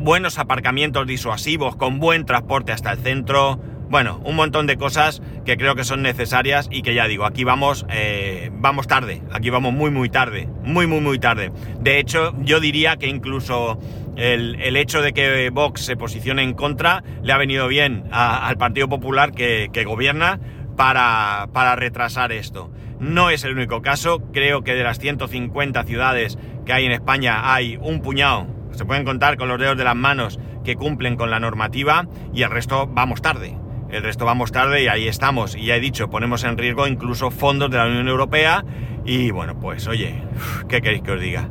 buenos 0.00 0.38
aparcamientos 0.38 1.06
disuasivos 1.06 1.76
con 1.76 1.98
buen 1.98 2.26
transporte 2.26 2.72
hasta 2.72 2.92
el 2.92 2.98
centro. 2.98 3.58
Bueno, 3.88 4.20
un 4.24 4.36
montón 4.36 4.66
de 4.66 4.76
cosas 4.76 5.22
que 5.44 5.56
creo 5.56 5.74
que 5.74 5.84
son 5.84 6.02
necesarias 6.02 6.68
y 6.70 6.82
que 6.82 6.94
ya 6.94 7.06
digo, 7.06 7.24
aquí 7.24 7.44
vamos, 7.44 7.86
eh, 7.90 8.50
vamos 8.54 8.86
tarde, 8.86 9.22
aquí 9.32 9.50
vamos 9.50 9.72
muy 9.74 9.90
muy 9.90 10.08
tarde, 10.08 10.48
muy 10.62 10.86
muy 10.86 11.00
muy 11.00 11.18
tarde. 11.18 11.52
De 11.80 11.98
hecho, 11.98 12.34
yo 12.40 12.60
diría 12.60 12.96
que 12.96 13.06
incluso 13.06 13.78
el, 14.16 14.76
hecho 14.76 15.02
de 15.02 15.12
que 15.12 15.50
Vox 15.50 15.82
se 15.82 15.96
posicione 15.96 16.42
en 16.42 16.54
contra 16.54 17.02
le 17.22 17.32
ha 17.32 17.38
venido 17.38 17.68
bien 17.68 18.04
al 18.10 18.56
Partido 18.56 18.88
Popular 18.88 19.32
que, 19.32 19.70
que 19.72 19.84
gobierna 19.84 20.40
para, 20.76 21.48
para 21.52 21.76
retrasar 21.76 22.32
esto. 22.32 22.70
No 22.98 23.30
es 23.30 23.44
el 23.44 23.52
único 23.52 23.82
caso, 23.82 24.22
creo 24.32 24.62
que 24.62 24.74
de 24.74 24.84
las 24.84 24.98
150 24.98 25.84
ciudades 25.84 26.38
que 26.64 26.72
hay 26.72 26.86
en 26.86 26.92
España 26.92 27.52
hay 27.52 27.76
un 27.80 28.00
puñado, 28.00 28.46
se 28.72 28.84
pueden 28.84 29.04
contar 29.04 29.36
con 29.36 29.48
los 29.48 29.58
dedos 29.58 29.76
de 29.76 29.84
las 29.84 29.96
manos 29.96 30.38
que 30.64 30.76
cumplen 30.76 31.16
con 31.16 31.30
la 31.30 31.40
normativa 31.40 32.06
y 32.32 32.42
el 32.42 32.50
resto 32.50 32.86
vamos 32.86 33.22
tarde. 33.22 33.58
El 33.90 34.02
resto 34.02 34.24
vamos 34.24 34.52
tarde 34.52 34.82
y 34.82 34.88
ahí 34.88 35.06
estamos. 35.06 35.54
Y 35.54 35.66
ya 35.66 35.76
he 35.76 35.80
dicho, 35.80 36.08
ponemos 36.08 36.44
en 36.44 36.56
riesgo 36.56 36.86
incluso 36.86 37.30
fondos 37.30 37.70
de 37.70 37.76
la 37.76 37.86
Unión 37.86 38.08
Europea 38.08 38.64
y 39.04 39.30
bueno, 39.30 39.58
pues 39.60 39.86
oye, 39.86 40.22
¿qué 40.68 40.80
queréis 40.80 41.02
que 41.02 41.12
os 41.12 41.20
diga? 41.20 41.50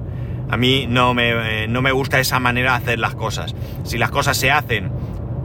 A 0.51 0.57
mí 0.57 0.85
no 0.87 1.13
me, 1.13 1.63
eh, 1.63 1.67
no 1.67 1.81
me 1.81 1.93
gusta 1.93 2.19
esa 2.19 2.39
manera 2.39 2.71
de 2.71 2.77
hacer 2.77 2.99
las 2.99 3.15
cosas. 3.15 3.55
Si 3.83 3.97
las 3.97 4.11
cosas 4.11 4.35
se 4.35 4.51
hacen 4.51 4.91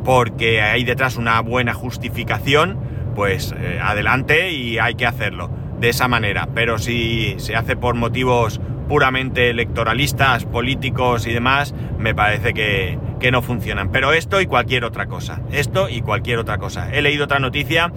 porque 0.05 0.61
hay 0.61 0.85
detrás 0.85 1.17
una 1.17 1.41
buena 1.41 1.75
justificación, 1.75 2.79
pues 3.15 3.55
eh, 3.57 3.79
adelante 3.81 4.51
y 4.51 4.79
hay 4.79 4.95
que 4.97 5.07
hacerlo 5.07 5.51
de 5.79 5.91
esa 5.91 6.09
manera. 6.09 6.49
Pero 6.55 6.79
si 6.79 7.37
se 7.39 7.55
hace 7.55 7.77
por 7.77 7.95
motivos 7.95 8.61
puramente 8.89 9.51
electoralistas, 9.51 10.45
políticos 10.45 11.27
y 11.27 11.33
demás, 11.33 11.73
me 11.99 12.15
parece 12.15 12.53
que, 12.53 12.99
que 13.21 13.31
no 13.31 13.43
funcionan. 13.43 13.91
Pero 13.93 14.13
esto 14.13 14.41
y 14.41 14.47
cualquier 14.47 14.85
otra 14.85 15.07
cosa. 15.07 15.41
Esto 15.53 15.89
y 15.89 16.01
cualquier 16.01 16.39
otra 16.39 16.59
cosa. 16.59 16.93
He 16.93 17.01
leído 17.01 17.25
otra 17.25 17.39
noticia 17.39 17.93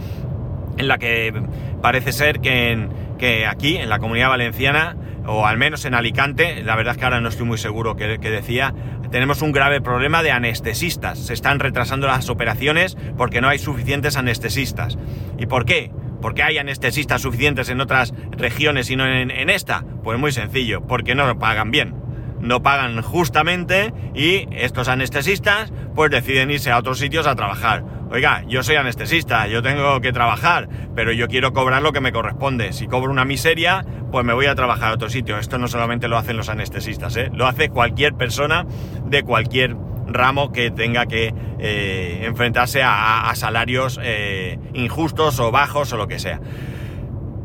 en 0.78 0.88
la 0.88 0.98
que 0.98 1.34
parece 1.82 2.12
ser 2.12 2.39
que, 2.39 2.88
que 3.17 3.45
aquí, 3.45 3.78
en 3.78 3.89
la 3.89 4.00
comunidad 4.00 4.30
valenciana, 4.30 4.95
o 5.30 5.46
al 5.46 5.58
menos 5.58 5.86
en 5.86 5.94
Alicante, 5.94 6.63
la 6.63 6.76
verdad 6.76 6.94
es 6.94 6.98
que 6.98 7.06
ahora 7.06 7.22
no 7.22 7.30
estoy 7.30 7.46
muy 7.46 7.60
seguro 7.60 7.96
que, 7.96 8.18
decía, 8.18 8.74
tenemos 9.12 9.44
un 9.44 9.52
grave 9.52 9.80
problema 9.80 10.24
de 10.24 10.32
anestesistas. 10.32 11.20
Se 11.20 11.34
están 11.34 11.60
retrasando 11.60 12.08
las 12.08 12.30
operaciones 12.30 12.98
porque 13.15 13.39
no 13.39 13.48
hay 13.48 13.60
suficientes 13.60 14.18
anestesistas. 14.18 14.98
¿Y 15.38 15.46
por 15.46 15.65
qué? 15.65 15.92
¿Por 16.20 16.34
qué 16.34 16.42
hay 16.42 16.58
anestesistas 16.58 17.22
suficientes 17.22 17.70
en 17.70 17.80
otras 17.80 18.12
regiones 18.32 18.89
y 18.89 18.96
no 18.96 19.06
en, 19.06 19.30
en 19.30 19.52
esta? 19.52 19.86
Pues 20.04 20.18
muy 20.18 20.32
sencillo, 20.32 20.82
porque 20.82 21.13
no 21.13 21.38
pagan 21.38 21.70
bien. 21.70 21.94
No 22.39 22.63
pagan 22.63 23.00
justamente 23.04 23.94
y 24.15 24.48
estos 24.52 24.88
anestesistas 24.88 25.72
pues 25.94 26.10
deciden 26.10 26.50
irse 26.50 26.72
a 26.72 26.80
otros 26.80 26.98
sitios 26.98 27.28
a 27.28 27.36
trabajar. 27.36 27.99
Oiga, 28.12 28.43
yo 28.48 28.63
soy 28.63 28.76
anestesista, 28.76 29.45
yo 29.45 29.62
tengo 29.62 30.02
que 30.02 30.12
trabajar, 30.12 30.67
pero 30.95 31.12
yo 31.12 31.28
quiero 31.28 31.54
cobrar 31.54 31.84
lo 31.84 31.93
que 31.93 32.02
me 32.02 32.12
corresponde. 32.12 32.74
Si 32.74 32.88
cobro 32.88 33.12
una 33.12 33.24
miseria, 33.24 33.86
pues 34.12 34.26
me 34.26 34.34
voy 34.34 34.48
a 34.48 34.56
trabajar 34.56 34.91
a 34.91 34.95
otro 34.95 35.10
sitio. 35.10 35.38
Esto 35.38 35.60
no 35.60 35.67
solamente 35.67 36.08
lo 36.08 36.17
hacen 36.17 36.36
los 36.36 36.50
anestesistas, 36.50 37.15
¿eh? 37.17 37.30
lo 37.34 37.45
hace 37.45 37.69
cualquier 37.69 38.15
persona 38.15 38.65
de 39.06 39.22
cualquier 39.22 39.76
ramo 40.08 40.52
que 40.52 40.72
tenga 40.72 41.06
que 41.06 41.36
eh, 41.60 42.22
enfrentarse 42.24 42.82
a, 42.84 43.32
salarios 43.36 44.00
eh, 44.02 44.58
injustos 44.74 45.39
o 45.39 45.52
bajos 45.52 45.93
o 45.93 45.98
lo 45.98 46.08
que 46.08 46.17
sea. 46.17 46.39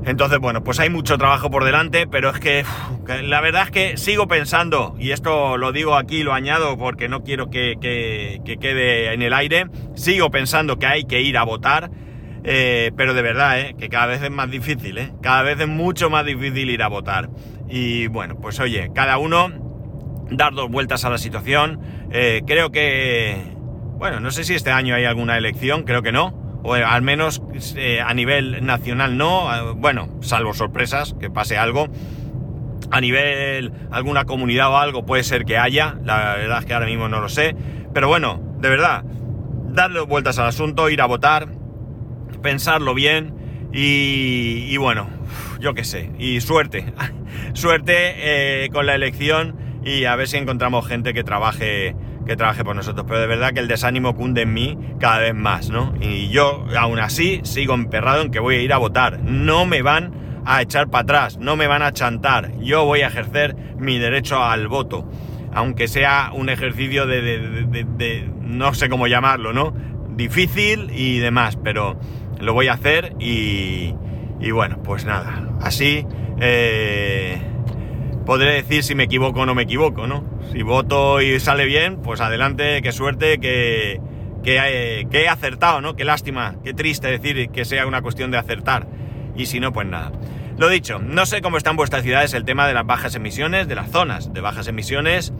Entonces, 0.06 0.38
bueno, 0.38 0.62
pues 0.62 0.80
hay 0.80 0.90
mucho 0.90 1.16
trabajo 1.16 1.50
por 1.50 1.64
delante, 1.64 2.06
pero 2.06 2.30
es 2.30 2.38
que, 2.38 2.64
la 3.22 3.40
verdad 3.40 3.62
es 3.64 3.70
que 3.70 3.96
sigo 3.96 4.28
pensando, 4.28 4.94
y 4.98 5.12
esto 5.12 5.56
lo 5.56 5.72
digo 5.72 5.96
aquí, 5.96 6.22
lo 6.22 6.34
añado 6.34 6.76
porque 6.76 7.08
no 7.08 7.22
quiero 7.22 7.48
que 7.50 7.78
quede 7.80 9.14
en 9.14 9.22
el 9.22 9.32
aire, 9.32 9.66
sigo 9.94 10.30
pensando 10.30 10.78
que 10.78 10.86
hay 10.86 11.04
que 11.04 11.22
ir 11.22 11.38
a 11.38 11.44
votar, 11.44 11.90
eh, 12.46 12.92
pero 12.94 13.14
de 13.14 13.22
verdad, 13.22 13.58
eh, 13.58 13.74
que 13.78 13.88
cada 13.88 14.06
vez 14.06 14.22
es 14.22 14.30
más 14.30 14.50
difícil, 14.50 14.98
eh, 14.98 15.12
cada 15.22 15.42
vez 15.42 15.58
es 15.58 15.66
mucho 15.66 16.10
más 16.10 16.26
difícil 16.26 16.68
ir 16.68 16.82
a 16.82 16.88
votar. 16.88 17.30
Y 17.70 18.06
bueno, 18.08 18.36
pues 18.38 18.60
oye, 18.60 18.90
cada 18.94 19.16
uno 19.16 19.48
dar 20.30 20.52
dos 20.52 20.70
vueltas 20.70 21.06
a 21.06 21.10
la 21.10 21.16
situación. 21.16 21.80
Eh, 22.10 22.42
creo 22.46 22.70
que, 22.70 23.36
bueno, 23.96 24.20
no 24.20 24.30
sé 24.30 24.44
si 24.44 24.54
este 24.54 24.70
año 24.70 24.94
hay 24.94 25.06
alguna 25.06 25.38
elección, 25.38 25.84
creo 25.84 26.02
que 26.02 26.12
no 26.12 26.43
o 26.64 26.72
al 26.74 27.02
menos 27.02 27.42
eh, 27.76 28.00
a 28.00 28.12
nivel 28.14 28.64
nacional 28.64 29.18
no, 29.18 29.54
eh, 29.54 29.74
bueno, 29.76 30.08
salvo 30.22 30.54
sorpresas, 30.54 31.14
que 31.20 31.30
pase 31.30 31.58
algo. 31.58 31.88
A 32.90 33.00
nivel 33.00 33.72
alguna 33.90 34.24
comunidad 34.24 34.70
o 34.70 34.78
algo 34.78 35.04
puede 35.04 35.24
ser 35.24 35.44
que 35.44 35.58
haya, 35.58 35.96
la 36.04 36.36
verdad 36.36 36.60
es 36.60 36.64
que 36.64 36.74
ahora 36.74 36.86
mismo 36.86 37.08
no 37.08 37.20
lo 37.20 37.28
sé, 37.28 37.54
pero 37.92 38.08
bueno, 38.08 38.40
de 38.60 38.68
verdad, 38.70 39.04
darle 39.68 40.00
vueltas 40.00 40.38
al 40.38 40.46
asunto, 40.46 40.88
ir 40.88 41.02
a 41.02 41.06
votar, 41.06 41.48
pensarlo 42.42 42.94
bien 42.94 43.34
y, 43.72 44.76
bueno, 44.78 45.08
yo 45.60 45.74
qué 45.74 45.84
sé, 45.84 46.10
y 46.18 46.40
suerte, 46.40 46.92
suerte 47.52 48.64
eh, 48.64 48.68
con 48.70 48.86
la 48.86 48.94
elección 48.94 49.56
y 49.84 50.04
a 50.04 50.16
ver 50.16 50.28
si 50.28 50.38
encontramos 50.38 50.86
gente 50.86 51.12
que 51.12 51.24
trabaje 51.24 51.94
que 52.26 52.36
trabaje 52.36 52.64
por 52.64 52.74
nosotros, 52.74 53.04
pero 53.06 53.20
de 53.20 53.26
verdad 53.26 53.52
que 53.52 53.60
el 53.60 53.68
desánimo 53.68 54.14
cunde 54.14 54.42
en 54.42 54.52
mí 54.52 54.78
cada 54.98 55.18
vez 55.18 55.34
más, 55.34 55.70
¿no? 55.70 55.94
Y 56.00 56.28
yo 56.28 56.66
aún 56.76 56.98
así 56.98 57.40
sigo 57.44 57.74
emperrado 57.74 58.22
en 58.22 58.30
que 58.30 58.40
voy 58.40 58.56
a 58.56 58.62
ir 58.62 58.72
a 58.72 58.78
votar. 58.78 59.20
No 59.20 59.66
me 59.66 59.82
van 59.82 60.42
a 60.46 60.62
echar 60.62 60.88
para 60.88 61.02
atrás, 61.02 61.38
no 61.38 61.56
me 61.56 61.66
van 61.66 61.82
a 61.82 61.92
chantar. 61.92 62.52
Yo 62.60 62.84
voy 62.84 63.02
a 63.02 63.08
ejercer 63.08 63.56
mi 63.78 63.98
derecho 63.98 64.42
al 64.42 64.68
voto, 64.68 65.08
aunque 65.52 65.88
sea 65.88 66.30
un 66.34 66.48
ejercicio 66.48 67.06
de, 67.06 67.20
de, 67.20 67.38
de, 67.66 67.84
de, 67.84 68.30
no 68.40 68.74
sé 68.74 68.88
cómo 68.88 69.06
llamarlo, 69.06 69.52
¿no? 69.52 69.74
Difícil 70.16 70.90
y 70.94 71.18
demás, 71.18 71.58
pero 71.62 71.98
lo 72.40 72.52
voy 72.52 72.68
a 72.68 72.74
hacer 72.74 73.14
y, 73.18 73.94
y 74.40 74.50
bueno, 74.50 74.82
pues 74.82 75.04
nada, 75.04 75.48
así 75.60 76.06
eh, 76.40 77.40
podré 78.24 78.54
decir 78.54 78.82
si 78.82 78.94
me 78.94 79.04
equivoco 79.04 79.40
o 79.40 79.46
no 79.46 79.54
me 79.54 79.62
equivoco, 79.62 80.06
¿no? 80.06 80.24
Si 80.52 80.62
voto 80.62 81.20
y 81.20 81.38
sale 81.40 81.64
bien, 81.64 81.98
pues 81.98 82.20
adelante, 82.20 82.80
qué 82.82 82.92
suerte, 82.92 83.38
que, 83.38 84.00
eh, 84.44 85.06
que, 85.10 85.22
he 85.22 85.28
acertado, 85.28 85.80
¿no? 85.80 85.96
Qué 85.96 86.04
lástima, 86.04 86.56
qué 86.64 86.74
triste 86.74 87.08
decir 87.08 87.50
que 87.50 87.64
sea 87.64 87.86
una 87.86 88.02
cuestión 88.02 88.30
de 88.30 88.38
acertar. 88.38 88.86
Y 89.36 89.46
si 89.46 89.60
no, 89.60 89.72
pues 89.72 89.86
nada. 89.86 90.12
Lo 90.56 90.68
dicho, 90.68 90.98
no 91.00 91.26
sé 91.26 91.42
cómo 91.42 91.56
está 91.56 91.70
en 91.70 91.76
vuestras 91.76 92.02
ciudades 92.02 92.32
el 92.34 92.44
tema 92.44 92.68
de 92.68 92.74
las 92.74 92.86
bajas 92.86 93.14
emisiones, 93.14 93.66
de 93.66 93.74
las 93.74 93.90
zonas 93.90 94.32
de 94.32 94.40
bajas 94.40 94.68
emisiones, 94.68 95.32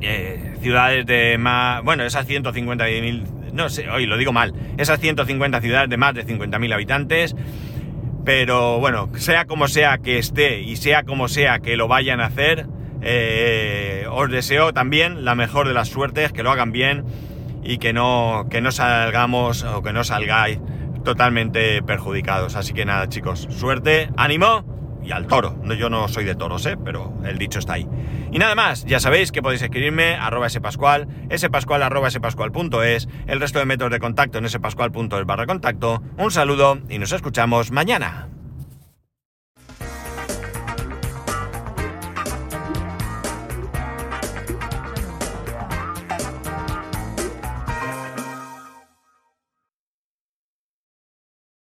eh, 0.00 0.56
ciudades 0.60 1.04
de 1.06 1.36
más, 1.38 1.82
bueno, 1.82 2.04
esas 2.04 2.26
150.000, 2.26 3.52
no 3.52 3.68
sé, 3.68 3.88
hoy 3.90 4.06
lo 4.06 4.16
digo 4.16 4.32
mal, 4.32 4.54
esas 4.78 4.98
150 4.98 5.60
ciudades 5.60 5.90
de 5.90 5.96
más 5.98 6.14
de 6.14 6.26
50.000 6.26 6.72
habitantes, 6.72 7.36
pero 8.24 8.78
bueno, 8.78 9.08
sea 9.16 9.44
como 9.44 9.68
sea 9.68 9.98
que 9.98 10.18
esté 10.18 10.60
y 10.60 10.76
sea 10.76 11.02
como 11.02 11.28
sea 11.28 11.58
que 11.58 11.76
lo 11.76 11.88
vayan 11.88 12.20
a 12.20 12.26
hacer, 12.26 12.66
eh, 13.02 14.06
os 14.10 14.30
deseo 14.30 14.72
también 14.72 15.24
la 15.24 15.34
mejor 15.34 15.68
de 15.68 15.74
las 15.74 15.88
suertes, 15.88 16.32
que 16.32 16.42
lo 16.42 16.50
hagan 16.50 16.72
bien 16.72 17.04
y 17.62 17.78
que 17.78 17.92
no, 17.92 18.46
que 18.50 18.60
no 18.60 18.72
salgamos 18.72 19.62
o 19.62 19.82
que 19.82 19.92
no 19.92 20.04
salgáis 20.04 20.58
totalmente 21.04 21.82
perjudicados. 21.82 22.56
Así 22.56 22.72
que 22.72 22.84
nada, 22.84 23.08
chicos, 23.08 23.46
suerte, 23.50 24.08
ánimo 24.16 24.73
y 25.04 25.12
al 25.12 25.26
toro. 25.26 25.56
Yo 25.78 25.90
no 25.90 26.08
soy 26.08 26.24
de 26.24 26.34
toros, 26.34 26.64
¿eh? 26.66 26.76
pero 26.82 27.14
el 27.24 27.38
dicho 27.38 27.58
está 27.58 27.74
ahí. 27.74 27.86
Y 28.32 28.38
nada 28.38 28.54
más, 28.54 28.84
ya 28.84 29.00
sabéis 29.00 29.32
que 29.32 29.42
podéis 29.42 29.62
escribirme 29.62 30.14
arroba 30.14 30.48
spascual, 30.48 31.08
spascual 31.36 31.82
arroba 31.82 32.10
spascual.es, 32.10 33.08
el 33.26 33.40
resto 33.40 33.58
de 33.58 33.66
métodos 33.66 33.92
de 33.92 34.00
contacto 34.00 34.38
en 34.38 34.48
spascual.es 34.48 35.26
barra 35.26 35.46
contacto. 35.46 36.02
Un 36.16 36.30
saludo 36.30 36.78
y 36.88 36.98
nos 36.98 37.12
escuchamos 37.12 37.70
mañana. 37.70 38.33